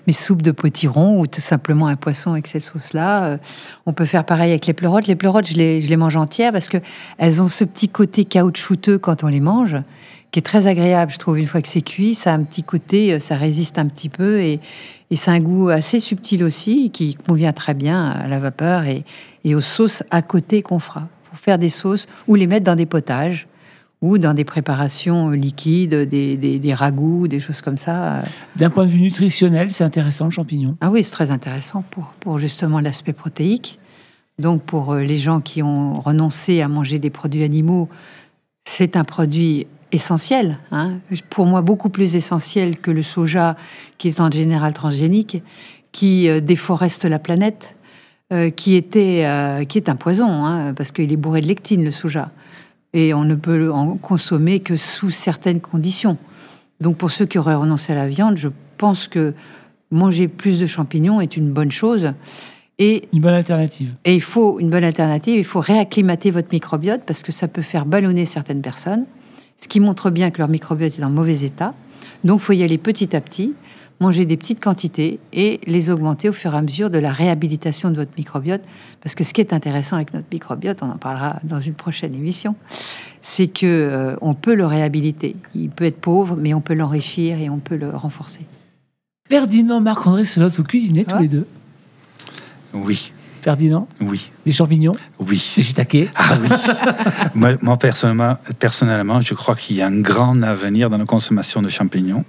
[0.07, 3.23] mes soupes de potiron ou tout simplement un poisson avec cette sauce-là.
[3.25, 3.37] Euh,
[3.85, 5.07] On peut faire pareil avec les pleurotes.
[5.07, 6.77] Les pleurotes, je les, je les mange entières parce que
[7.17, 9.75] elles ont ce petit côté caoutchouteux quand on les mange,
[10.31, 11.39] qui est très agréable, je trouve.
[11.39, 14.09] Une fois que c'est cuit, ça a un petit côté, euh, ça résiste un petit
[14.09, 14.59] peu et,
[15.11, 19.03] et c'est un goût assez subtil aussi qui convient très bien à la vapeur et,
[19.43, 21.07] et aux sauces à côté qu'on fera.
[21.29, 23.47] Pour faire des sauces ou les mettre dans des potages
[24.01, 28.23] ou dans des préparations liquides, des, des, des ragoûts, des choses comme ça.
[28.55, 30.77] D'un point de vue nutritionnel, c'est intéressant le champignon?
[30.79, 33.77] Ah oui, c'est très intéressant pour, pour justement l'aspect protéique.
[34.37, 37.89] Donc pour euh, les gens qui ont renoncé à manger des produits animaux,
[38.63, 40.57] c'est un produit essentiel.
[40.71, 40.93] hein.
[41.29, 43.55] Pour moi, beaucoup plus essentiel que le soja,
[43.97, 45.41] qui est en général transgénique,
[45.91, 47.75] qui euh, déforeste la planète,
[48.31, 51.83] euh, qui, était, euh, qui est un poison, hein, parce qu'il est bourré de lectine,
[51.83, 52.31] le soja.
[52.93, 56.17] Et on ne peut en consommer que sous certaines conditions.
[56.81, 59.33] Donc pour ceux qui auraient renoncé à la viande, je pense que
[59.91, 62.13] manger plus de champignons est une bonne chose.
[62.81, 63.93] Et, Une bonne alternative.
[64.05, 67.61] et il faut une bonne alternative, il faut réacclimater votre microbiote parce que ça peut
[67.61, 69.05] faire ballonner certaines personnes,
[69.61, 71.73] ce qui montre bien que leur microbiote est en mauvais état.
[72.23, 73.53] Donc il faut y aller petit à petit.
[74.01, 77.89] manger des petites quantités et les augmenter au fur et à mesure de la réhabilitation
[77.91, 78.61] de votre microbiote.
[79.01, 82.13] Parce que ce qui est intéressant avec notre microbiote, on en parlera dans une prochaine
[82.15, 82.55] émission,
[83.21, 85.35] c'est que euh, on peut le réhabiliter.
[85.53, 88.39] Il peut être pauvre, mais on peut l'enrichir et on peut le renforcer.
[89.29, 91.23] Ferdinand, Marc-André Solos, vous cuisinez tous Ouais.
[91.23, 91.47] les deux?
[92.73, 93.11] Oui,
[93.41, 95.53] Ferdinand, oui, les champignons, oui.
[95.57, 96.09] les shiitake.
[96.15, 96.49] Ah oui.
[97.35, 101.61] moi, moi, personnellement, personnellement, je crois qu'il y a un grand avenir dans la consommation
[101.61, 102.25] de champignons.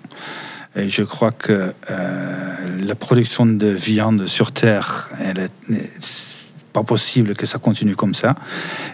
[0.76, 5.50] Et je crois que euh, la production de viande sur Terre, elle est,
[6.72, 8.36] pas possible que ça continue comme ça.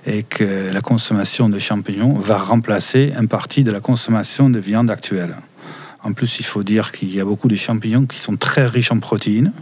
[0.07, 4.91] Et que la consommation de champignons va remplacer une partie de la consommation de viande
[4.91, 5.37] actuelle.
[6.07, 8.93] En plus, il faut dire qu'il y a beaucoup de champignons qui sont très riches
[8.93, 9.53] en protéines.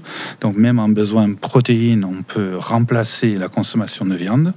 [0.43, 4.53] Donc, même en besoin de protéines, on peut remplacer la consommation de viande.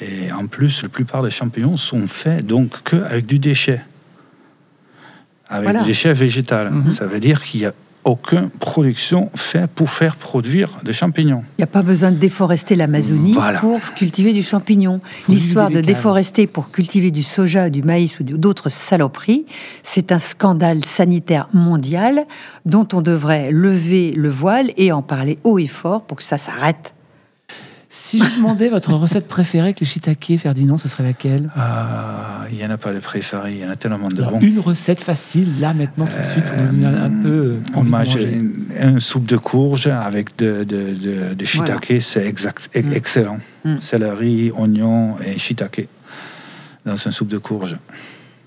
[0.00, 3.80] Et en plus, la plupart des champignons sont faits donc que avec du déchet,
[5.48, 5.80] avec Voilà.
[5.80, 6.70] du déchet végétal.
[6.70, 6.92] Mhm.
[6.92, 7.74] Ça veut dire qu'il n'y a
[8.08, 11.42] aucune production faite pour faire produire des champignons.
[11.58, 13.58] Il n'y a pas besoin de déforester l'Amazonie Voilà.
[13.60, 15.00] pour cultiver du champignon.
[15.28, 19.44] L'histoire de déforester pour cultiver du soja, du maïs ou d'autres saloperies,
[19.82, 22.26] c'est un scandale sanitaire mondial
[22.66, 26.38] dont on devrait lever le voile et en parler haut et fort pour que ça
[26.38, 26.94] s'arrête.
[28.00, 31.50] Si je vous demandais votre recette préférée avec les shiitake, Ferdinand, ce serait laquelle?
[31.56, 34.38] Ah, il n'y en a pas de préféré, il y en a tellement de bons.
[34.40, 38.14] Une recette facile, là, maintenant, tout de suite, pour nous donner un, peu On mange
[38.14, 42.92] une, soupe de courge avec de, de, de, de shiitake, c'est exact, Mm.
[42.92, 43.38] excellent.
[43.64, 43.80] Mm.
[43.80, 45.88] Céleri, oignon et shiitake
[46.86, 47.76] dans une soupe de courge.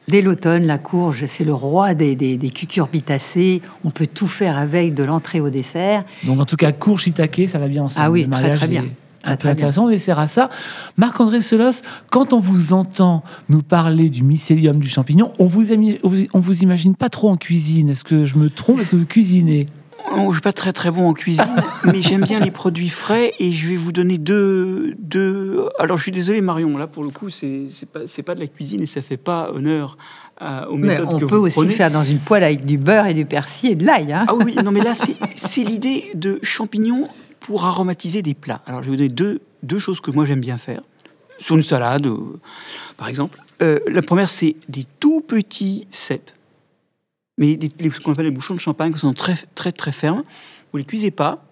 [0.08, 3.62] Dès l'automne, la courge, c'est le roi des, des, des cucurbitacées.
[3.84, 6.06] On peut tout faire avec, de l'entrée au dessert.
[6.24, 8.06] Donc, en tout cas, court shiitake, ça va bien ensemble.
[8.06, 8.86] Ah oui, très, très bien.
[9.24, 10.50] Un peu intéressant, on essaiera ça.
[10.98, 15.66] Marc-André Selos, quand on vous entend nous parler du mycélium du champignon, on vous,
[16.34, 17.90] on vous imagine pas trop en cuisine.
[17.90, 18.80] Est-ce que je me trompe?
[18.80, 19.68] Est-ce que vous cuisinez?
[20.28, 21.46] Je suis pas très très bon en cuisine,
[21.86, 25.70] mais j'aime bien les produits frais et je vais vous donner deux, deux...
[25.80, 28.40] Alors je suis désolé Marion, là pour le coup c'est c'est pas, c'est pas de
[28.40, 29.98] la cuisine et ça fait pas honneur
[30.40, 31.74] à- aux Mais méthodes on que peut vous aussi prenez.
[31.74, 34.12] faire dans une poêle avec du beurre et du persil et de l'ail.
[34.12, 34.26] Hein.
[34.28, 37.04] Ah oui, non mais là c'est c'est l'idée de champignons
[37.52, 38.62] pour aromatiser des plats.
[38.66, 40.80] Alors je vais vous donner deux, deux choses que moi j'aime bien faire.
[41.38, 42.40] Sur une salade, euh,
[42.96, 43.42] par exemple.
[43.62, 46.32] Euh, la première c'est des tout petits cèpes.
[47.38, 49.92] Mais les- les- ce qu'on appelle les bouchons de champagne, qui sont très très très
[49.92, 50.24] fermes.
[50.72, 51.44] Vous les cuisez pas,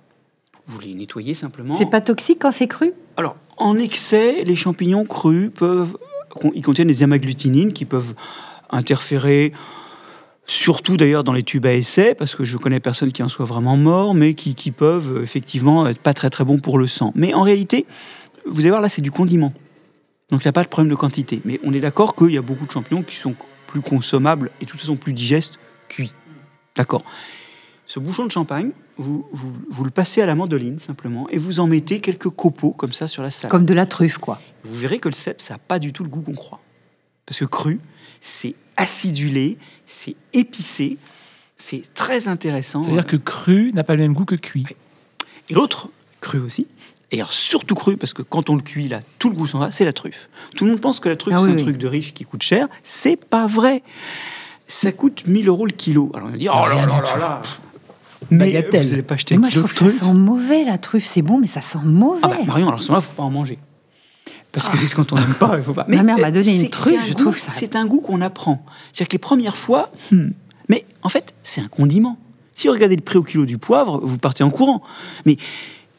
[0.68, 1.74] vous les nettoyez simplement.
[1.74, 2.94] C'est pas toxique quand c'est cru?
[3.18, 5.98] Alors, en excès, les champignons crus peuvent,
[6.54, 8.14] ils contiennent des amaglutinines qui peuvent
[8.70, 9.52] interférer,
[10.50, 13.46] surtout d'ailleurs dans les tubes à essai, parce que je connais personne qui en soit
[13.46, 16.88] vraiment mort, mais qui, qui peuvent euh, effectivement être pas très très bons pour le
[16.88, 17.14] sang.
[17.16, 17.86] Mais en réalité,
[18.48, 19.54] vous allez voir là, c'est du condiment.
[20.32, 21.42] Donc il n'y a pas de problème de quantité.
[21.46, 23.36] Mais on est d'accord qu'il y a beaucoup de champignons qui sont
[23.68, 26.14] plus consommables et de toute façon plus digestes cuits.
[26.76, 27.04] D'accord.
[27.86, 31.60] Ce bouchon de champagne, vous, vous, vous le passez à la mandoline simplement et vous
[31.60, 33.52] en mettez quelques copeaux comme ça sur la salade.
[33.52, 34.40] Comme de la truffe, quoi.
[34.64, 36.60] Vous verrez que le cèpe, ça n'a pas du tout le goût qu'on croit.
[37.26, 37.80] Parce que cru,
[38.20, 40.98] c'est acidulé, c'est épicé,
[41.58, 42.82] c'est très intéressant.
[42.82, 44.66] C'est-à-dire que cru n'a pas le même goût que cuit.
[45.50, 45.90] Et l'autre,
[46.22, 46.68] cru aussi,
[47.12, 49.60] et alors surtout cru, parce que quand on le cuit, là, tout le goût s'en
[49.60, 50.30] va, c'est la truffe.
[50.56, 51.64] Tout le monde pense que la truffe, Ah c'est oui, un oui.
[51.64, 52.68] truc de riche qui coûte cher.
[52.84, 53.84] C'est pas vrai.
[54.68, 56.12] Ça coûte 1000 euros le kilo.
[56.14, 57.42] Alors on va dire, oh là là là là.
[58.30, 58.84] Mais Bagatelle.
[58.84, 61.06] vous n'allez pas acheter Mais moi, je trouve que ça sent mauvais, la truffe.
[61.08, 62.20] C'est bon, mais ça sent mauvais.
[62.22, 63.58] Ah bah Marion, alors ce moment-là, faut pas en manger.
[64.52, 65.86] Parce que c'est quand on n'aime pas, il faut pas.
[65.88, 68.20] Ma mère m'a donné une truffe, un je goût- trouve ça- C'est un goût qu'on
[68.22, 68.64] apprend.
[68.92, 70.30] C'est-à-dire que les premières fois, hmm,
[70.70, 72.18] mais en fait, c'est un condiment.
[72.56, 74.82] Si vous regardez le prix au kilo du poivre, vous partez en courant.
[75.26, 75.38] Mais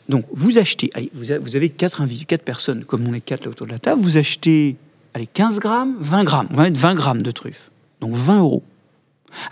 [0.09, 2.03] donc, vous achetez, allez, vous avez, quatre,
[2.45, 4.77] personnes, comme on est quatre là autour de la table, vous achetez,
[5.15, 6.49] allez, 15 grammes, 20 grammes.
[6.51, 7.71] On va mettre 20 grammes de truffe.
[8.01, 8.65] Donc 20 euros.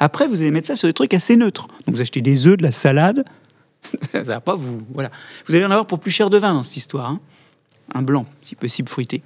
[0.01, 1.69] Après, vous allez mettre ça sur des trucs assez neutres.
[1.87, 3.25] Donc vous achetez des œufs, de la salade.
[4.13, 4.83] ça va pas vous.
[4.93, 5.11] Voilà.
[5.47, 7.09] Vous allez en avoir pour plus cher de vin dans cette histoire.
[7.11, 7.21] hein.
[7.95, 9.23] Un blanc, si possible fruité.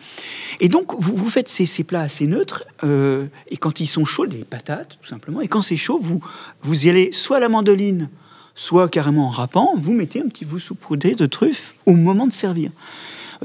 [0.60, 2.64] Et donc, vous, vous faites ces, ces plats assez neutres.
[2.84, 5.40] euh, et quand ils sont chauds, des patates, tout simplement.
[5.40, 6.20] Et quand c'est chaud, vous,
[6.62, 8.08] vous y allez soit à la mandoline,
[8.54, 9.72] soit carrément en râpant.
[9.76, 12.70] Vous mettez un petit vous saupoudré de truffe au moment de servir.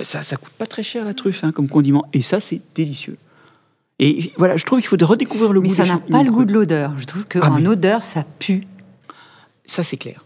[0.04, 2.06] Ça, ça coûte pas très cher la truffe hein, comme condiment.
[2.14, 3.18] Et ça, c'est délicieux.
[3.98, 6.30] Et voilà, je trouve qu'il faut redécouvrir le mais goût ça des n'a pas le
[6.30, 6.94] goût de l'odeur.
[7.00, 8.62] Je trouve qu'en Ah, mais- odeur, ça pue.
[9.66, 10.24] Ça, c'est clair.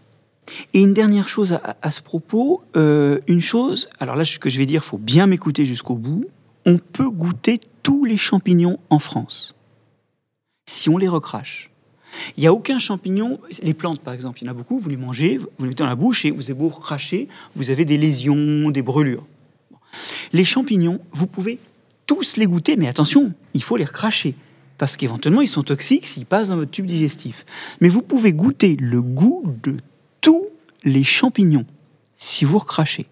[0.74, 4.58] Et une dernière chose à, ce propos, euh, une chose, alors là, ce que je
[4.58, 6.24] vais dire, faut bien m'écouter jusqu'au bout.
[6.66, 9.54] On peut goûter tous les champignons en France,
[10.66, 11.70] si on les recrache.
[12.36, 14.88] Il n'y a aucun champignon, les plantes par exemple, il y en a beaucoup, vous
[14.88, 17.84] les mangez, vous les mettez dans la bouche et vous avez beau recracher, vous avez
[17.84, 19.26] des lésions, des brûlures.
[20.32, 21.58] Les champignons, vous pouvez
[22.06, 24.34] tous les goûter, mais attention, il faut les recracher.
[24.78, 27.46] parce qu'éventuellement ils sont toxiques s'ils passent dans votre tube digestif.
[27.80, 29.76] Mais vous pouvez goûter le goût de
[30.22, 30.46] tous
[30.84, 31.66] les champignons
[32.18, 33.06] si vous recrachez.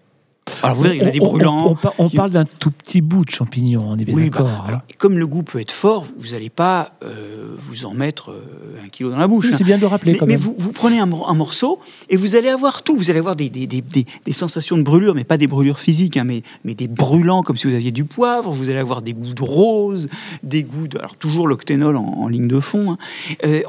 [0.63, 1.67] Alors vous verrez, il y en a des On- on- brûlants.
[1.71, 4.39] On, par- on parle d'un tout petit bout de champignon, on est bien Oui, bah,
[4.39, 4.49] d'accord.
[4.49, 4.63] hein.
[4.67, 8.83] alors, comme le goût peut être fort, vous n'allez pas euh, vous en mettre euh,
[8.83, 9.45] un kilo dans la bouche.
[9.45, 9.57] Oui, hein.
[9.57, 10.41] c'est bien de le rappeler Mais, quand mais même.
[10.41, 12.95] vous, vous prenez un, mor- un morceau et vous allez avoir tout.
[12.97, 15.79] Vous allez avoir des, des, des- des- des sensations de brûlure, mais pas des brûlures
[15.79, 18.51] physiques, hein, mais, mais des brûlants comme si vous aviez du poivre.
[18.51, 20.09] Vous allez avoir des goûts de rose,
[20.43, 20.97] des goûts de.
[20.99, 22.91] Alors, toujours l'octénol en, en ligne de fond.
[22.91, 22.97] hein.
[23.45, 23.61] Euh,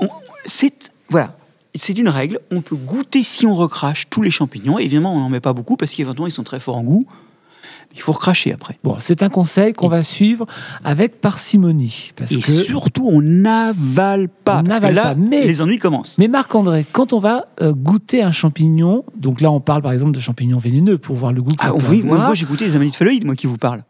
[0.47, 0.91] c'est.
[1.09, 1.37] Voilà.
[1.75, 2.39] C'est une règle.
[2.51, 4.79] On peut goûter si on recrache tous les champignons.
[4.79, 7.07] Évidemment, on n'en met pas beaucoup parce qu'éventuellement, ils sont très forts en goût.
[7.95, 8.79] Il faut recracher après.
[8.85, 10.47] Bon, c'est un conseil qu'on va suivre
[10.83, 12.13] avec parcimonie.
[12.17, 12.51] Parce Et que...
[12.51, 14.61] surtout, on n'avale pas.
[14.61, 16.17] On parce que là, pas, mais- les ennuis commencent.
[16.19, 20.13] Mais Marc-André, quand on va euh, goûter un champignon, donc là on parle par exemple
[20.13, 23.27] de champignons vénéneux pour voir le goût Ah oui, moi, j'ai goûté les amanites phalloïdes,
[23.27, 23.83] moi qui vous parle.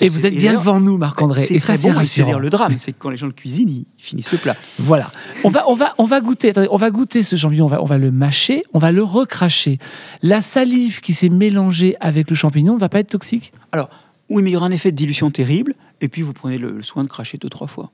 [0.00, 1.44] Et vous êtes bien devant nous, Marc-André.
[1.44, 2.26] C'est Et ça, très c'est bon, et c'est rassurant.
[2.26, 4.56] d'ailleurs le drame, c'est que quand les gens le cuisinent, ils finissent le plat.
[4.78, 5.10] Voilà.
[5.44, 6.50] On va, on va, on va goûter.
[6.50, 7.66] attendez, on va goûter ce champignon.
[7.66, 8.64] On va, on va le mâcher.
[8.74, 9.78] On va le recracher.
[10.22, 13.52] La salive qui s'est mélangée avec le champignon ne va pas être toxique?
[13.72, 13.88] Alors,
[14.28, 16.72] oui, mais il y aura un effet de dilution terrible, et puis vous prenez le,
[16.72, 17.92] le soin de cracher deux, trois fois.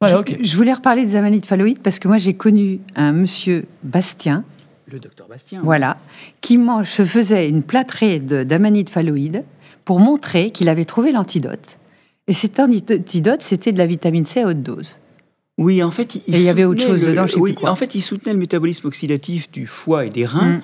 [0.00, 0.38] Voilà, je, ok.
[0.42, 4.44] je voulais reparler des amanites phalloïdes parce que moi j'ai connu un monsieur Bastien,
[4.92, 5.60] Le docteur Bastien.
[5.64, 5.96] voilà,
[6.42, 9.42] qui mange, se faisait une plâtrée de- d'amanites phalloïdes
[9.86, 11.78] pour montrer qu'il avait trouvé l'antidote.
[12.28, 14.96] Et cet antidote, c'était de la vitamine C à haute dose.
[15.58, 17.38] Oui, en fait, il, Et il y avait autre soutenait chose le- dedans, je sais
[17.40, 17.70] oui, plus quoi.
[17.70, 20.60] en fait, il soutenait le métabolisme oxydatif du foie et des reins, Mm.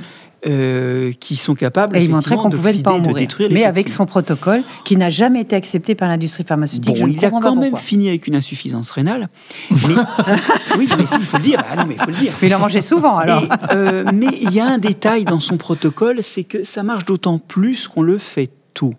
[0.49, 3.29] euh, qui sont capables Et il montrait qu'on pouvait pas en mourir.
[3.53, 6.99] Mais avec son protocole qui n'a jamais été accepté par l'industrie pharmaceutique.
[7.01, 9.29] Bon, il a quand même fini avec une insuffisance rénale.
[9.70, 9.77] Mais...
[10.79, 11.62] oui, mais si, il faut le dire.
[11.70, 12.33] Ah non, mais il faut le dire.
[12.43, 13.45] Mais il en mangeait souvent alors.
[13.45, 17.05] Et, euh, mais il y a un détail dans son protocole, c'est que ça marche
[17.07, 18.95] d'autant plus qu'on le fait tôt.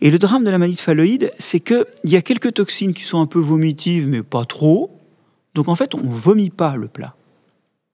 [0.00, 3.02] Et le drame de la maladie de phalloïde, c'est qu'il y a quelques toxines qui
[3.02, 4.90] sont un peu vomitives, mais pas trop.
[5.54, 7.14] Donc en fait, on vomit pas le plat.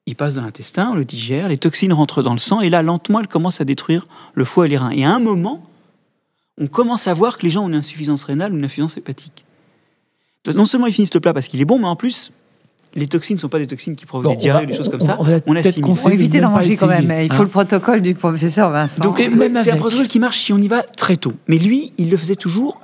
[0.07, 2.83] Il passe dans l'intestin, on le digère, les toxines rentrent dans le sang, et là,
[2.83, 4.91] lentement, elles commencent à détruire le foie et les reins.
[4.91, 5.63] Et à un moment,
[6.59, 9.45] on commence à voir que les gens ont une insuffisance rénale ou une insuffisance hépatique.
[10.55, 12.33] Non seulement ils finissent le plat parce qu'il est bon, mais en plus,
[12.95, 14.77] les toxines ne sont pas des toxines qui provoquent Bon, des diarrhées on ou des
[14.77, 15.17] choses on- comme ça.
[15.19, 15.97] on va On assimile.
[15.97, 17.13] Faut éviter d'en pas manger quand même.
[17.23, 17.35] Il hein.
[17.35, 19.03] faut le protocole du professeur Vincent.
[19.03, 21.33] Donc c'est un protocole qui marche si on y va très tôt.
[21.49, 22.81] Mais lui, il le faisait toujours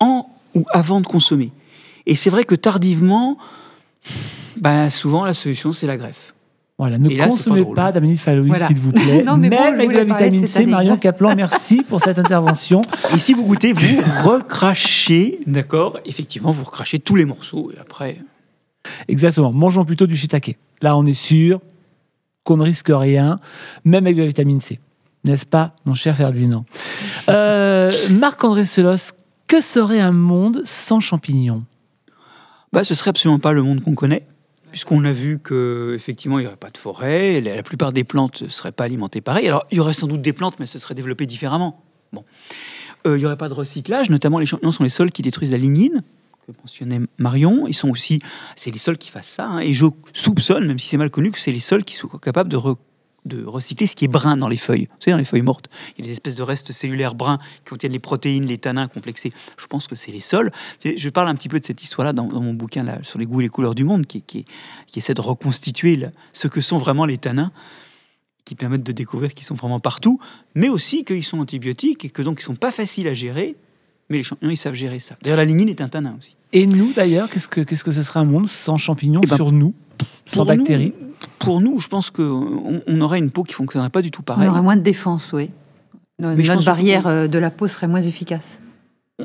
[0.00, 1.52] en ou avant de consommer.
[2.06, 3.36] Et c'est vrai que tardivement,
[4.60, 6.32] bah, souvent la solution c'est la greffe.
[6.78, 8.66] Voilà, ne là, pas consommez pas Voilà.
[8.66, 9.22] s'il vous plaît.
[9.26, 10.98] Non, mais Même avec de la de vitamine C, Marion.
[10.98, 12.82] Caplan, merci pour cette intervention.
[13.14, 15.98] Et si vous goûtez, vous recrachez, d'accord?
[16.04, 18.18] Effectivement, vous recrachez tous les morceaux et après.
[19.08, 19.52] Exactement.
[19.52, 20.56] Mangeons plutôt du shiitake.
[20.82, 21.60] Là, on est sûr
[22.44, 23.40] qu'on ne risque rien,
[23.84, 24.78] même avec de la vitamine C.
[25.24, 26.64] N'est-ce pas, mon cher Ferdinand?
[27.28, 29.10] Euh, Marc-André Selos,
[29.48, 31.64] que serait un monde sans champignons?
[32.72, 34.24] Bah, ce serait absolument pas le monde qu'on connaît,
[34.70, 38.42] puisqu'on a vu que effectivement il n'y aurait pas de forêt, la, plupart des plantes
[38.42, 39.48] ne seraient pas alimentées pareil.
[39.48, 41.82] Alors il y aurait sans doute des plantes, mais ce serait développé différemment.
[42.12, 42.24] Bon,
[43.06, 45.52] Euh, il n'y aurait pas de recyclage, notamment les champignons sont les sols qui détruisent
[45.52, 46.02] la lignine
[46.46, 47.66] que mentionnait Marion.
[47.66, 48.20] Ils sont aussi,
[48.54, 49.46] c'est les sols qui fassent ça.
[49.46, 49.58] hein.
[49.58, 52.48] et je soupçonne, même si c'est mal connu, que c'est les sols qui sont capables
[52.50, 52.76] de re-
[53.24, 54.86] de recycler ce qui est brun dans les feuilles.
[54.88, 55.68] Vous savez, dans les feuilles mortes,
[55.98, 58.86] il y a des espèces de restes cellulaires bruns qui contiennent les protéines, les tanins
[58.86, 59.32] complexés.
[59.58, 60.20] Je pense que c'est les.
[60.20, 63.26] C'est- Je parle un petit peu de cette histoire-là dans, mon bouquin là, sur les
[63.26, 64.22] goûts et les couleurs du monde, qui,
[64.94, 66.00] essaie de reconstituer
[66.32, 67.50] ce que sont vraiment les tanins,
[68.44, 70.20] qui permettent de découvrir qu'ils sont vraiment partout,
[70.54, 73.56] mais aussi qu'ils sont antibiotiques et que donc ils sont pas faciles à gérer.
[74.10, 75.16] Mais les champignons, ils savent gérer ça.
[75.22, 76.36] D'ailleurs, la lignine est un tanin aussi.
[76.52, 79.36] Et nous, d'ailleurs, qu'est-ce que, qu'est-ce que ce serait un monde sans champignons Eh ben,
[79.36, 79.74] sur nous
[80.26, 80.94] Sans nous- bactéries
[81.38, 84.24] Pour nous, je pense qu'on on aurait une peau qui fonctionnerait pas du tout On
[84.24, 84.48] pareil.
[84.48, 85.50] aurait moins de défense, oui.
[86.18, 88.58] Notre pense barrière euh, de la peau serait moins efficace.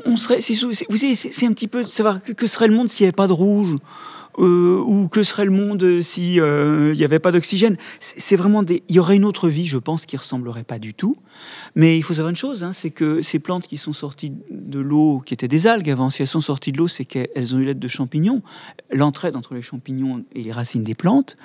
[0.04, 2.46] on serait, c'est, c'est- vous savez, c'est, c'est un petit peu de savoir que, que
[2.46, 3.76] serait le monde s'il n'y avait pas de rouge,
[4.38, 7.76] ou que serait le monde si euh, il n'y avait pas d'oxygène?
[8.00, 10.94] C'est, vraiment des, il y aurait une autre vie, je pense, qui ressemblerait pas du
[10.94, 11.16] tout.
[11.74, 14.80] Mais il faut savoir une chose, hein, c'est que ces plantes qui sont sorties de
[14.80, 17.58] l'eau, qui étaient des algues avant, si elles sont sorties de l'eau, c'est qu'elles ont
[17.58, 18.42] eu l'aide de champignons.
[18.90, 21.36] L'entraide entre les champignons et les racines des plantes,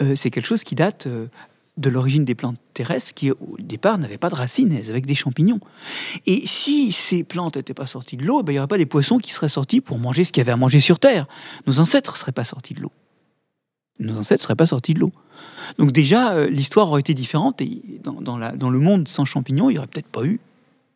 [0.00, 1.06] euh, c'est quelque chose qui date.
[1.06, 1.26] euh,
[1.78, 5.14] de l'origine des plantes terrestres qui, au départ, n'avaient pas de racines, elles avaient des
[5.14, 5.60] champignons.
[6.26, 8.86] Et si ces plantes n'étaient pas sorties de l'eau, ben, il n'y aurait pas des
[8.86, 11.26] poissons qui seraient sortis pour manger ce qu'il y avait à manger sur Terre.
[11.66, 12.92] Nos ancêtres ne seraient pas sortis de l'eau.
[14.00, 15.12] Nos ancêtres ne seraient pas sortis de l'eau.
[15.78, 19.24] Donc déjà, euh, l'histoire aurait été différente et dans, dans la- dans le monde sans
[19.24, 20.40] champignons, il n'y aurait peut-être pas eu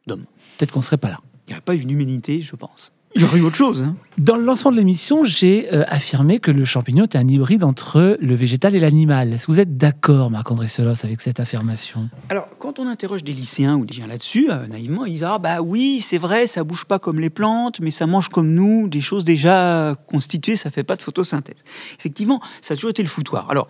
[0.07, 0.24] d'hommes.
[0.59, 1.20] Peut-être qu'on ne serait pas là.
[1.47, 2.93] Il n'y aurait pas eu d'humanité, je pense.
[3.15, 3.83] Il y aurait eu autre chose.
[3.83, 3.97] hein.
[4.19, 8.19] Dans le lancement de l'émission, j'ai euh, affirmé que le champignon était un hybride entre
[8.21, 9.33] le végétal et l'animal.
[9.33, 12.11] Est-ce que vous êtes d'accord, Marc-André Selos, avec cette affirmation?
[12.29, 15.25] Alors, quand quand on interroge des lycéens ou des gens là-dessus, euh, naïvement, ils disent
[15.25, 18.53] Ah, bah oui, c'est vrai, ça bouge pas comme les plantes, mais ça mange comme
[18.53, 21.63] nous, des choses déjà constituées, ça fait pas de photosynthèse.
[21.99, 23.49] Effectivement, ça a toujours été le foutoir.
[23.51, 23.69] Alors,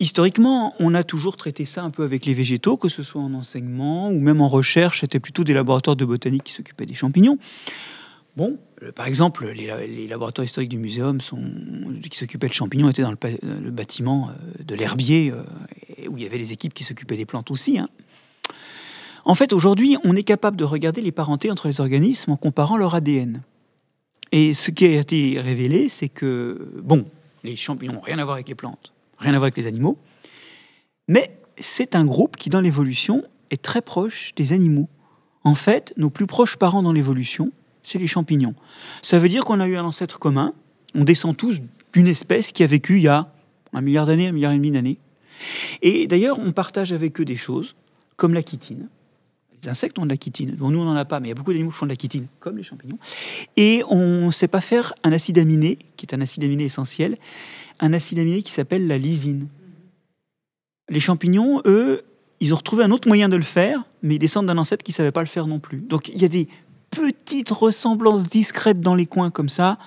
[0.00, 3.34] historiquement, on a toujours traité ça un peu avec les végétaux, que ce soit en
[3.34, 7.38] enseignement ou même en recherche, c'était plutôt des laboratoires de botanique qui s'occupaient des champignons.
[8.36, 13.10] Bon, euh, par exemple, les, laboratoires historiques du muséum qui s'occupaient de champignons étaient dans
[13.10, 15.42] le, bâtiment euh, de l'herbier, euh,
[16.08, 17.78] où il y avait les équipes qui s'occupaient des plantes aussi.
[17.78, 17.88] Hein.
[19.24, 22.76] En fait, aujourd'hui, on est capable de regarder les parentés entre les organismes en comparant
[22.76, 23.42] leur ADN.
[24.32, 27.04] Et ce qui a été révélé, c'est que, bon,
[27.44, 29.98] les champignons n'ont rien à voir avec les plantes, rien à voir avec les animaux,
[31.06, 34.88] mais c'est un groupe qui, dans l'évolution, est très proche des animaux.
[35.44, 37.52] En fait, nos plus proches parents dans l'évolution,
[37.82, 38.54] c'est les champignons.
[39.02, 40.54] Ça veut dire qu'on a eu un ancêtre commun,
[40.94, 41.60] on descend tous
[41.92, 43.28] d'une espèce qui a vécu il y a
[43.72, 44.98] un milliard d'années, un milliard et demi d'années.
[45.80, 47.74] Et d'ailleurs, on partage avec eux des choses,
[48.16, 48.88] comme la chitine.
[49.62, 50.54] Les insectes ont de la chitine.
[50.56, 51.92] Bon, nous, on n'en a pas, mais il y a beaucoup d'animaux qui font de
[51.92, 52.98] la chitine, comme les champignons.
[53.56, 57.16] Et on ne sait pas faire un acide aminé, qui est un acide aminé essentiel,
[57.80, 59.48] un acide aminé qui s'appelle la lysine.
[60.88, 62.02] Les champignons, eux,
[62.40, 64.90] ils ont retrouvé un autre moyen de le faire, mais ils descendent d'un ancêtre qui
[64.90, 65.78] ne savait pas le faire non plus.
[65.78, 66.48] Donc il y a des
[66.92, 69.78] petite ressemblance discrète dans les coins comme ça.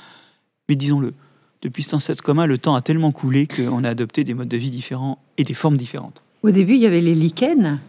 [0.68, 1.14] Mais disons-le,
[1.62, 4.58] depuis cet ancêtre commun, le temps a tellement coulé qu'on a adopté des modes de
[4.58, 6.22] vie différents et des formes différentes.
[6.44, 7.80] Au début, il y avait les lichens.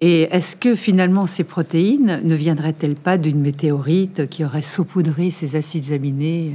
[0.00, 5.56] Et est-ce que finalement ces protéines ne viendraient-elles pas d'une météorite qui aurait saupoudré ces
[5.56, 6.54] acides aminés?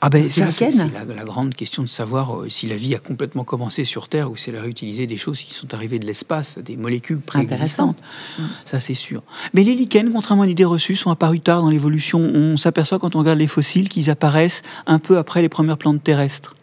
[0.00, 3.44] Ah ben ça, c'est la, grande question de savoir euh, si la vie a complètement
[3.44, 6.58] commencé sur Terre ou si elle a réutilisé des choses qui sont arrivées de l'espace,
[6.58, 7.98] des molécules préexistantes.
[8.38, 8.42] Mm.
[8.64, 9.22] Ça, c'est sûr.
[9.54, 12.20] Mais les lichens, contrairement à l'idée reçue, sont apparus tard dans l'évolution.
[12.20, 16.02] On s'aperçoit quand on regarde les fossiles qu'ils apparaissent un peu après les premières plantes
[16.02, 16.54] terrestres.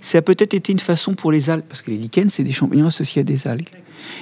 [0.00, 2.52] Ça a peut-être été une façon pour les algues, parce que les lichens, c'est des
[2.52, 3.68] champignons associés à des algues.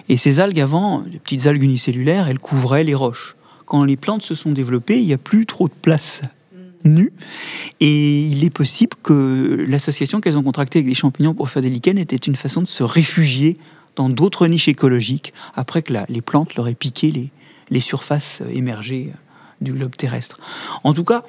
[0.09, 3.37] Et ces algues, avant, des petites algues unicellulaires, elles couvraient les roches.
[3.64, 6.23] Quand les plantes se sont développées, il n'y a plus trop de place
[6.85, 7.12] nus.
[7.81, 11.70] Et il est possible que l'association qu'elles ont contractée avec les champignons pour faire des
[11.70, 13.57] lichens était une façon de se réfugier
[13.97, 17.31] dans d'autres niches écologiques après que les plantes leur aient piqué
[17.70, 19.12] les, surfaces émergées
[19.61, 20.39] du globe terrestre.
[20.85, 21.24] En tout cas,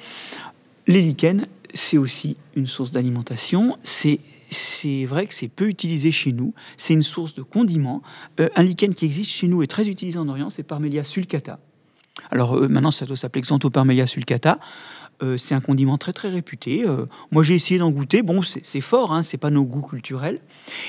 [0.86, 3.76] les lichens, c'est aussi une source d'alimentation.
[3.82, 4.18] C'est
[5.06, 6.54] vrai que c'est peu utilisé chez nous.
[6.76, 8.02] C'est une source de condiments.
[8.40, 11.58] Euh, un lichen qui existe chez nous est très utilisé en Orient, c'est Parmelia sulcata.
[12.30, 14.58] Alors euh, maintenant, ça doit s'appeler Xanthoparmelia sulcata.
[15.22, 16.84] Euh, c'est un condiment très très réputé.
[16.86, 18.22] Euh, moi j'ai essayé d'en goûter.
[18.22, 20.40] Bon, c'est fort, hein, c'est pas nos goûts culturels.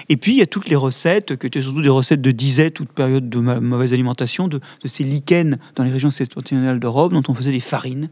[0.08, 2.80] Et puis il y a toutes les recettes, qui étaient surtout des recettes de disette
[2.80, 7.24] ou de période de mauvaise alimentation, de, ces lichens dans les régions septentrionales d'Europe, dont
[7.28, 8.10] on faisait des farines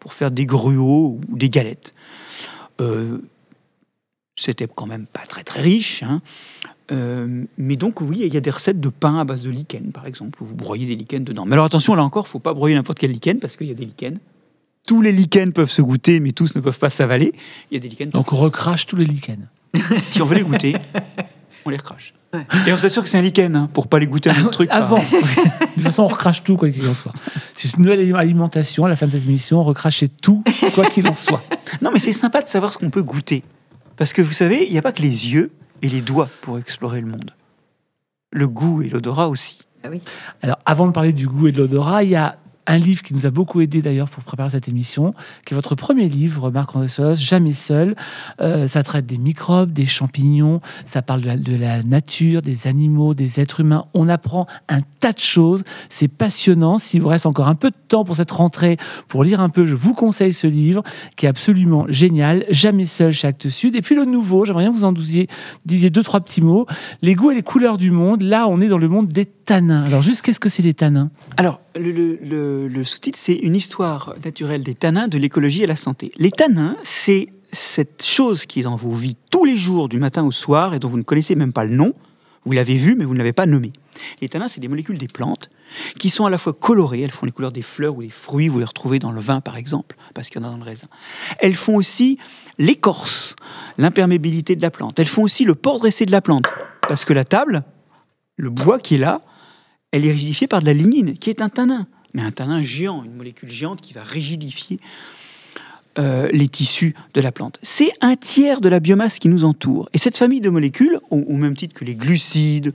[0.00, 1.94] pour faire des gruaux ou des galettes.
[2.80, 3.18] Euh,
[4.36, 6.02] c'était quand même pas très très riche.
[6.02, 6.20] Hein.
[7.56, 10.06] mais donc oui, il y a des recettes de pain à base de lichen, par
[10.06, 11.46] exemple, où vous broyez des lichens dedans.
[11.46, 13.70] Mais alors attention, là encore, il faut pas broyer n'importe quel lichen parce qu'il y
[13.70, 14.18] a des lichens
[14.86, 17.32] tous les lichens peuvent se goûter, mais tous ne peuvent pas s'avaler.
[17.70, 18.10] Il y a des lichens.
[18.10, 19.48] Donc on recrache tous les lichens.
[20.02, 20.76] si on veut les goûter,
[21.64, 22.14] on les recrache.
[22.66, 24.50] Et on s'assure que c'est un lichen, hein, pour pas les goûter à un autre
[24.50, 24.70] truc.
[24.70, 24.96] Avant.
[24.96, 27.12] de toute façon, on recrache tout, quoi qu'il en soit.
[27.54, 28.84] C'est une nouvelle alimentation.
[28.84, 30.42] À la fin de cette émission, on recrachait tout,
[30.74, 31.42] quoi qu'il en soit.
[31.82, 33.42] Non, mais c'est sympa de savoir ce qu'on peut goûter.
[33.96, 35.50] Parce que vous savez, il n'y a pas que les yeux
[35.82, 37.32] et les doigts pour explorer le monde.
[38.30, 39.58] Le goût et l'odorat aussi.
[39.82, 40.00] Ah oui.
[40.42, 43.14] Alors, avant de parler du goût et de l'odorat, il y a un livre qui
[43.14, 46.88] nous a beaucoup aidé d'ailleurs pour préparer cette émission, qui est votre premier livre, Marc-André
[46.88, 47.94] Solos, Jamais seul.
[48.40, 53.40] Euh, ça traite des microbes, des champignons, ça parle de la, nature, des animaux, des
[53.40, 53.86] êtres humains.
[53.94, 55.64] On apprend un tas de choses.
[55.88, 56.78] C'est passionnant.
[56.78, 58.76] S'il vous reste encore un peu de temps pour cette rentrée,
[59.08, 60.82] pour lire un peu, je vous conseille ce livre
[61.16, 62.44] qui est absolument génial.
[62.50, 63.76] Jamais seul chez Actes Sud.
[63.76, 65.28] Et puis le nouveau, j'aimerais bien que vous en disiez,
[65.66, 66.66] disiez deux, trois petits mots.
[67.02, 68.22] Les goûts et les couleurs du monde.
[68.22, 69.84] Là, on est dans le monde des tanins.
[69.84, 71.10] Alors juste, qu'est-ce que c'est les tanins?
[71.36, 76.12] Alors, le, sous-titre, c'est une histoire naturelle des tanins, de l'écologie et la santé.
[76.16, 80.24] Les tanins, c'est cette chose qui est dans vos vies tous les jours, du matin
[80.24, 81.94] au soir, et dont vous ne connaissez même pas le nom.
[82.44, 83.72] Vous l'avez vu, mais vous ne l'avez pas nommé.
[84.20, 85.48] Les tanins, c'est des molécules des plantes
[85.98, 88.48] qui sont à la fois colorées, elles font les couleurs des fleurs ou des fruits,
[88.48, 90.64] vous les retrouvez dans le vin par exemple, parce qu'il y en a dans le
[90.64, 90.88] raisin.
[91.38, 92.18] Elles font aussi
[92.58, 93.34] l'écorce,
[93.78, 94.98] l'imperméabilité de la plante.
[94.98, 96.44] Elles font aussi le port dressé de la plante,
[96.86, 97.62] parce que la table,
[98.36, 99.22] le bois qui est là,
[99.94, 103.04] elle est rigidifiée par de la lignine, qui est un tanin, mais un tanin géant,
[103.04, 104.78] une molécule géante qui va rigidifier
[106.00, 107.60] euh, les tissus de la plante.
[107.62, 109.88] C'est un tiers de la biomasse qui nous entoure.
[109.92, 112.74] Et cette famille de molécules, au, même titre que les glucides,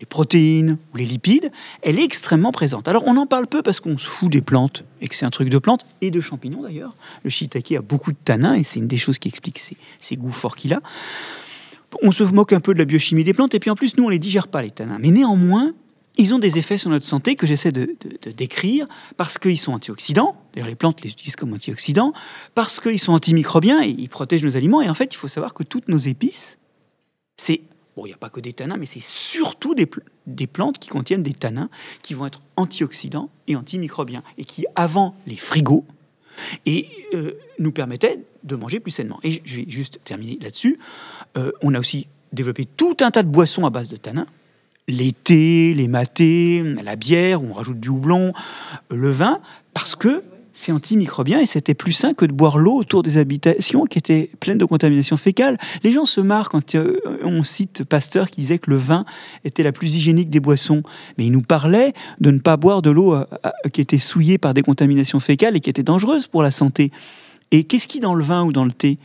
[0.00, 1.52] les protéines ou les lipides,
[1.82, 2.88] elle est extrêmement présente.
[2.88, 5.30] Alors on en parle peu parce qu'on se fout des plantes et que c'est un
[5.30, 6.94] truc de plantes et de champignons d'ailleurs.
[7.22, 9.62] Le shiitake a beaucoup de tanins et c'est une des choses qui explique
[10.00, 10.80] ces goûts forts qu'il a.
[12.02, 14.04] On se moque un peu de la biochimie des plantes et puis en plus nous
[14.04, 14.98] on les digère pas les tanins.
[14.98, 15.74] Mais néanmoins,
[16.16, 17.96] ils ont des effets sur notre santé que j'essaie de,
[18.36, 18.86] décrire
[19.16, 20.36] parce qu'ils sont antioxydants.
[20.54, 22.12] D'ailleurs, les plantes les utilisent comme antioxydants.
[22.54, 24.82] Parce qu'ils sont antimicrobiens et ils protègent nos aliments.
[24.82, 26.58] Et en fait, il faut savoir que toutes nos épices,
[27.36, 27.62] c'est.
[27.96, 30.78] Bon, il n'y a pas que des tanins, mais c'est surtout des, pl- des plantes
[30.78, 31.70] qui contiennent des tanins
[32.02, 34.22] qui vont être antioxydants et antimicrobiens.
[34.36, 35.84] Et qui, avant les frigos,
[37.14, 39.18] euh, nous permettaient de manger plus sainement.
[39.22, 40.78] Et je vais juste terminer là-dessus.
[41.36, 44.26] Euh, on a aussi développé tout un tas de boissons à base de tanins.
[44.88, 48.32] Les thés, les matés, la bière, on rajoute du houblon,
[48.90, 49.40] le vin,
[49.74, 50.22] parce que
[50.56, 54.30] c'est antimicrobien et c'était plus sain que de boire l'eau autour des habitations qui étaient
[54.40, 55.58] pleines de contamination fécale.
[55.84, 59.04] Les gens se marrent quand euh, on cite Pasteur qui disait que le vin
[59.44, 60.82] était la plus hygiénique des boissons.
[61.18, 64.38] Mais il nous parlait de ne pas boire de l'eau euh, euh, qui était souillée
[64.38, 66.90] par des contaminations fécales et qui était dangereuse pour la santé.
[67.50, 68.98] Et qu'est-ce qui, dans le vin ou dans le thé,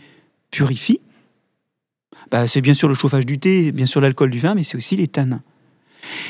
[0.52, 1.02] purifie?
[2.32, 4.78] Bah, C'est bien sûr le chauffage du thé, bien sûr l'alcool du vin, mais c'est
[4.78, 5.44] aussi les tanins.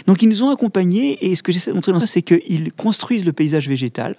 [0.07, 2.71] Donc ils nous ont accompagnés, et ce que j'essaie de montrer dans ça, c'est qu'ils
[2.73, 4.15] construisent le paysage végétal.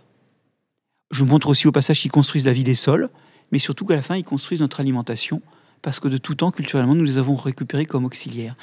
[1.10, 3.08] Je montre aussi au passage qu'ils construisent la vie des sols,
[3.50, 5.42] mais surtout qu'à la fin, ils construisent notre alimentation,
[5.82, 8.56] parce que de tout temps, culturellement, nous les avons récupérés comme auxiliaires.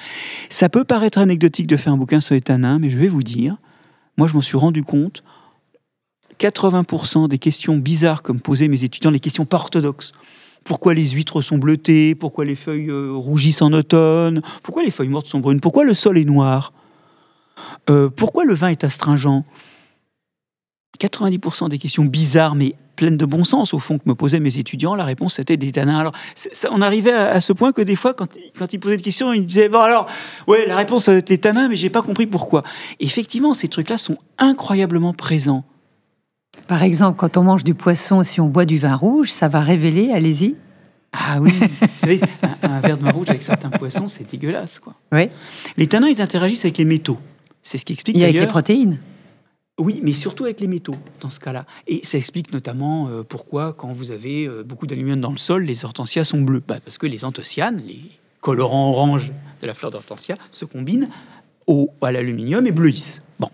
[0.49, 3.23] Ça peut paraître anecdotique de faire un bouquin sur les tanins, mais je vais vous
[3.23, 3.57] dire,
[4.17, 5.23] moi je m'en suis rendu compte,
[6.39, 10.13] 80% des questions bizarres comme posaient mes étudiants, les questions pas orthodoxes.
[10.63, 12.15] Pourquoi les huîtres sont bleutées?
[12.15, 14.41] Pourquoi les feuilles euh, rougissent en automne?
[14.63, 15.59] Pourquoi les feuilles mortes sont brunes?
[15.59, 16.73] Pourquoi le sol est noir?
[17.89, 19.43] Euh, Pourquoi le vin est astringent?
[20.99, 24.57] 90% des questions bizarres, mais pleines de bon sens, au fond, que me posaient mes
[24.57, 25.97] étudiants, la réponse c'était des tanins.
[25.99, 28.79] Alors, ça, on arrivait à, à ce point que des fois, quand, ils- quand ils
[28.79, 30.07] posaient des questions, ils disaient Bon, alors,
[30.47, 32.63] ouais, la réponse ça va être les tanins, mais j'ai pas compris pourquoi.
[32.99, 35.63] Effectivement, ces trucs-là sont incroyablement présents.
[36.67, 39.61] Par exemple, quand on mange du poisson, si on boit du vin rouge, ça va
[39.61, 40.55] révéler, allez-y.
[41.13, 42.19] Ah oui, vous savez,
[42.63, 44.93] un, un verre de vin rouge avec certains poissons, c'est dégueulasse, quoi.
[45.13, 45.29] Oui.
[45.77, 47.17] Les tanins, ils interagissent avec les métaux.
[47.63, 48.99] C'est ce qui explique Et avec les protéines.
[49.79, 51.65] Oui, mais surtout avec les métaux dans ce cas-là.
[51.87, 55.63] Et ça explique notamment euh, pourquoi, quand vous avez euh, beaucoup d'aluminium dans le sol,
[55.63, 56.61] les hortensias sont bleues.
[56.67, 58.01] Bah, parce que les anthocyanes, les
[58.41, 59.31] colorants orange
[59.61, 61.07] de la fleur d'hortensia, se combinent
[61.65, 63.21] au, à l'aluminium et bleuissent.
[63.39, 63.49] Bon.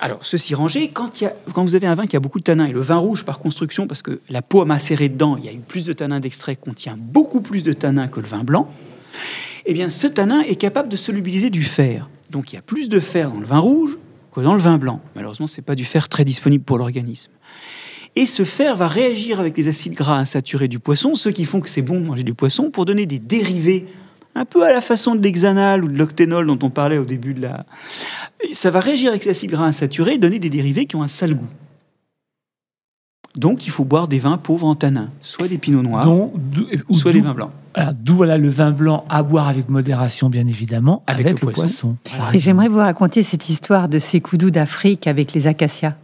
[0.00, 2.44] Alors, ceci rangé, quand, y a, quand vous avez un vin qui a beaucoup de
[2.44, 5.44] tanins, et le vin rouge par construction, parce que la peau a macéré dedans, il
[5.44, 8.44] y a eu plus de tanins d'extrait, contient beaucoup plus de tanins que le vin
[8.44, 8.68] blanc,
[9.66, 12.08] eh bien, ce tanin est capable de solubiliser du fer.
[12.30, 13.98] Donc, il y a plus de fer dans le vin rouge
[14.32, 15.00] que dans le vin blanc.
[15.16, 17.30] Malheureusement, ce n'est pas du fer très disponible pour l'organisme.
[18.16, 21.60] Et ce fer va réagir avec les acides gras insaturés du poisson, ceux qui font
[21.60, 23.86] que c'est bon de manger du poisson, pour donner des dérivés,
[24.34, 27.34] un peu à la façon de l'hexanal ou de l'octénol dont on parlait au début
[27.34, 27.66] de la...
[28.52, 31.08] Ça va réagir avec ces acides gras insaturés et donner des dérivés qui ont un
[31.08, 31.48] sale goût.
[33.38, 36.04] Donc, il faut boire des vins pauvres en tanins, soit des pinots noirs,
[36.92, 37.50] soit des vins blancs.
[37.74, 41.46] voilà, D'où voilà le vin blanc à boire avec modération, bien évidemment, Avec avec, le
[41.46, 41.96] le, poisson.
[42.04, 42.32] poisson.
[42.34, 45.94] Et j'aimerais vous raconter cette histoire de ces koudous d'Afrique avec les acacias.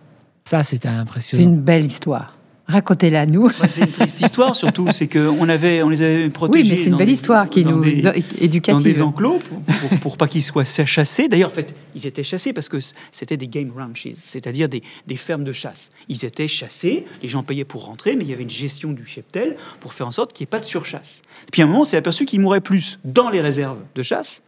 [0.45, 1.43] Ça, c'était C'est impressionnant.
[1.45, 2.35] une belle histoire.
[2.66, 3.48] Racontez-la nous.
[3.60, 6.62] Bah, c'est une triste histoire, surtout, c'est qu'on avait, on les avait protégés.
[6.64, 8.82] Oui, mais c'est une belle des- histoire qui nous des- dans- dans éducative.
[8.82, 11.28] des enclos pour, pour, pour pas qu'ils soient chassés.
[11.28, 12.78] D'ailleurs, en fait, ils étaient chassés parce que
[13.12, 15.90] c'était des game ranches, c'est-à-dire des, des fermes de chasse.
[16.08, 19.04] Ils étaient chassés, les gens payaient pour rentrer, mais il y avait une gestion du
[19.04, 21.20] cheptel pour faire en sorte qu'il n'y ait pas de surchasse.
[21.52, 24.40] Puis à un moment, on s'est aperçu qu'ils mouraient plus dans les réserves de chasse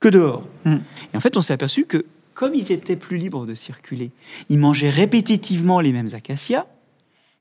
[0.00, 0.42] que dehors.
[0.64, 0.76] Mm.
[1.14, 2.04] Et en fait, on s'est aperçu que
[2.34, 4.10] comme ils étaient plus libres de circuler,
[4.48, 6.66] ils mangeaient répétitivement les mêmes acacias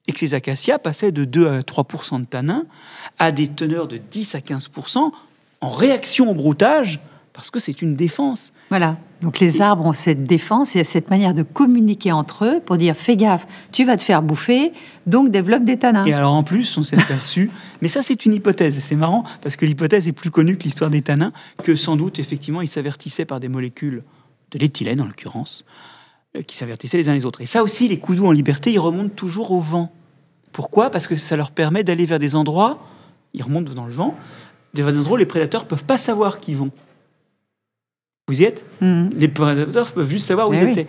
[0.10, 2.66] et que ces acacias passaient de 2 à 3% de tanins
[3.20, 5.12] à des teneurs de 10 à 15%
[5.62, 7.00] en réaction au broutage,
[7.32, 8.52] parce que c'est une défense.
[8.72, 8.98] Voilà.
[9.22, 12.96] Donc les arbres ont cette défense et cette manière de communiquer entre eux pour dire
[12.96, 14.74] fais gaffe, tu vas te faire bouffer,
[15.06, 16.06] donc développe des tanins.
[16.06, 17.52] Et alors en plus, on s'est aperçu,
[17.84, 20.64] mais ça c'est une hypothèse, et c'est marrant, parce que l'hypothèse est plus connue que
[20.64, 21.34] l'histoire des tanins,
[21.64, 24.02] que sans doute, effectivement, ils s'avertissaient par des molécules
[24.50, 25.66] de l'éthylène, en l'occurrence,
[26.36, 27.42] euh, qui s'avertissaient les uns les autres.
[27.42, 29.94] Et ça aussi, les coudous en liberté, ils remontent toujours au vent.
[30.52, 30.90] Pourquoi?
[30.90, 32.80] Parce que ça leur permet d'aller vers des endroits,
[33.34, 34.16] ils remontent dans le vent,
[34.74, 36.72] vers des endroits où les prédateurs peuvent pas savoir qu'ils vont.
[38.28, 38.64] Vous y êtes?
[38.82, 39.10] Mhm.
[39.16, 40.72] Les prédateurs peuvent juste savoir où Eh ils oui.
[40.72, 40.88] étaient.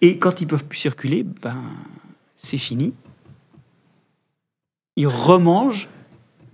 [0.00, 1.56] Et quand ils peuvent plus circuler, ben,
[2.42, 2.94] c'est fini.
[4.96, 5.88] Ils remangent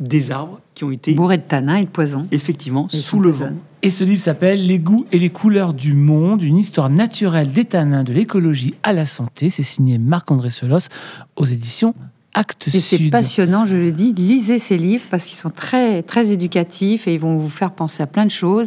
[0.00, 2.26] des arbres qui ont été Bourré de tanins et de poison.
[2.32, 3.50] effectivement Et sous le vent.
[3.82, 7.64] Et ce livre s'appelle Les goûts et les couleurs du monde, une histoire naturelle des
[7.64, 9.50] tanins, de l'écologie à la santé.
[9.50, 10.88] C'est signé Marc-André Solos
[11.36, 11.94] aux éditions
[12.34, 14.12] Actes Et c'est passionnant, je le dis.
[14.12, 18.02] Lisez ces livres parce qu'ils sont très, très éducatifs et ils vont vous faire penser
[18.02, 18.66] à plein de choses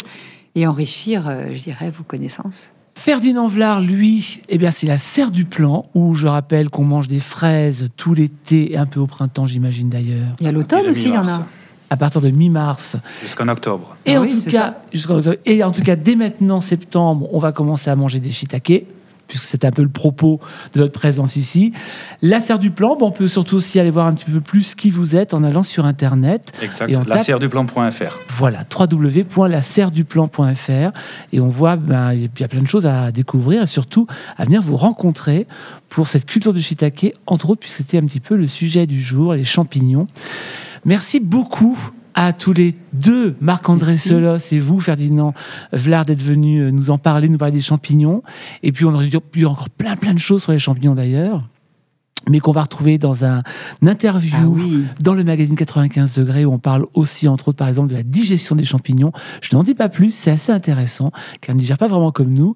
[0.56, 2.70] et enrichir, euh, je dirais, vos connaissances.
[2.96, 7.08] Ferdinand Vlar, lui, eh bien, c'est la serre du plan, où je rappelle qu'on mange
[7.08, 10.30] des fraises tout l'été et un peu au printemps, j'imagine d'ailleurs.
[10.40, 11.46] Il y a l'automne aussi, il y en a.
[11.92, 12.96] à partir de mi-mars.
[13.22, 13.96] Jusqu'en octobre.
[14.06, 15.38] Et, Ah en oui, tout cas, jusqu'en octobre.
[15.46, 18.86] et en tout cas, dès maintenant, septembre, on va commencer à manger des shiitake,
[19.28, 20.40] puisque c'est un peu le propos
[20.74, 21.74] de notre présence ici.
[22.22, 24.76] La serre du plan, bon, on peut surtout aussi aller voir un petit peu plus
[24.76, 26.54] qui vous êtes en allant sur Internet.
[26.62, 26.90] Exact.
[26.90, 28.18] Et on La tape- serre du plan.fr.
[28.30, 30.92] Voilà, www.laserreduplan.fr.
[31.34, 34.08] Et on voit, ben, il y a plein de choses à découvrir et surtout
[34.38, 35.48] à venir vous rencontrer
[35.90, 39.02] pour cette culture du shiitake, entre autres, puisque c'était un petit peu le sujet du
[39.02, 40.08] jour, les champignons.
[40.86, 41.78] Merci beaucoup
[42.18, 43.94] à tous les deux, Marc-André.
[43.94, 45.36] Solos et vous, Ferdinand
[45.72, 48.24] Vlad, d'être venus euh, nous en parler, nous parler des champignons.
[48.64, 51.48] Et puis, on aurait dire encore plein, plein de choses sur les champignons d'ailleurs,
[52.28, 53.44] mais qu'on va retrouver dans un,
[53.84, 54.86] une interview Ah oui.
[55.00, 58.04] dans le magazine 95 degrés où on parle aussi, entre autres, par exemple, de la
[58.04, 59.12] digestion des champignons.
[59.42, 62.34] Je n'en dis pas plus, c'est assez intéressant, car ils ne digèrent pas vraiment comme
[62.34, 62.56] nous.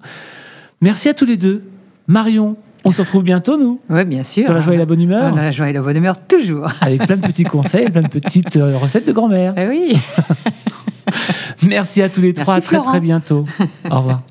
[0.80, 1.62] Merci à tous les deux.
[2.08, 4.46] Marion, on se retrouve bientôt, nous, Oui, bien sûr.
[4.46, 6.68] dans la joie et la bonne humeur, Dans la joie et la bonne humeur, toujours.
[6.80, 9.54] avec plein de petits conseils, plein de petites euh, recettes de grand-mère.
[9.56, 9.96] Ah oui.
[11.62, 13.46] Merci à tous les trois, à très très bientôt.
[13.90, 14.22] Au revoir.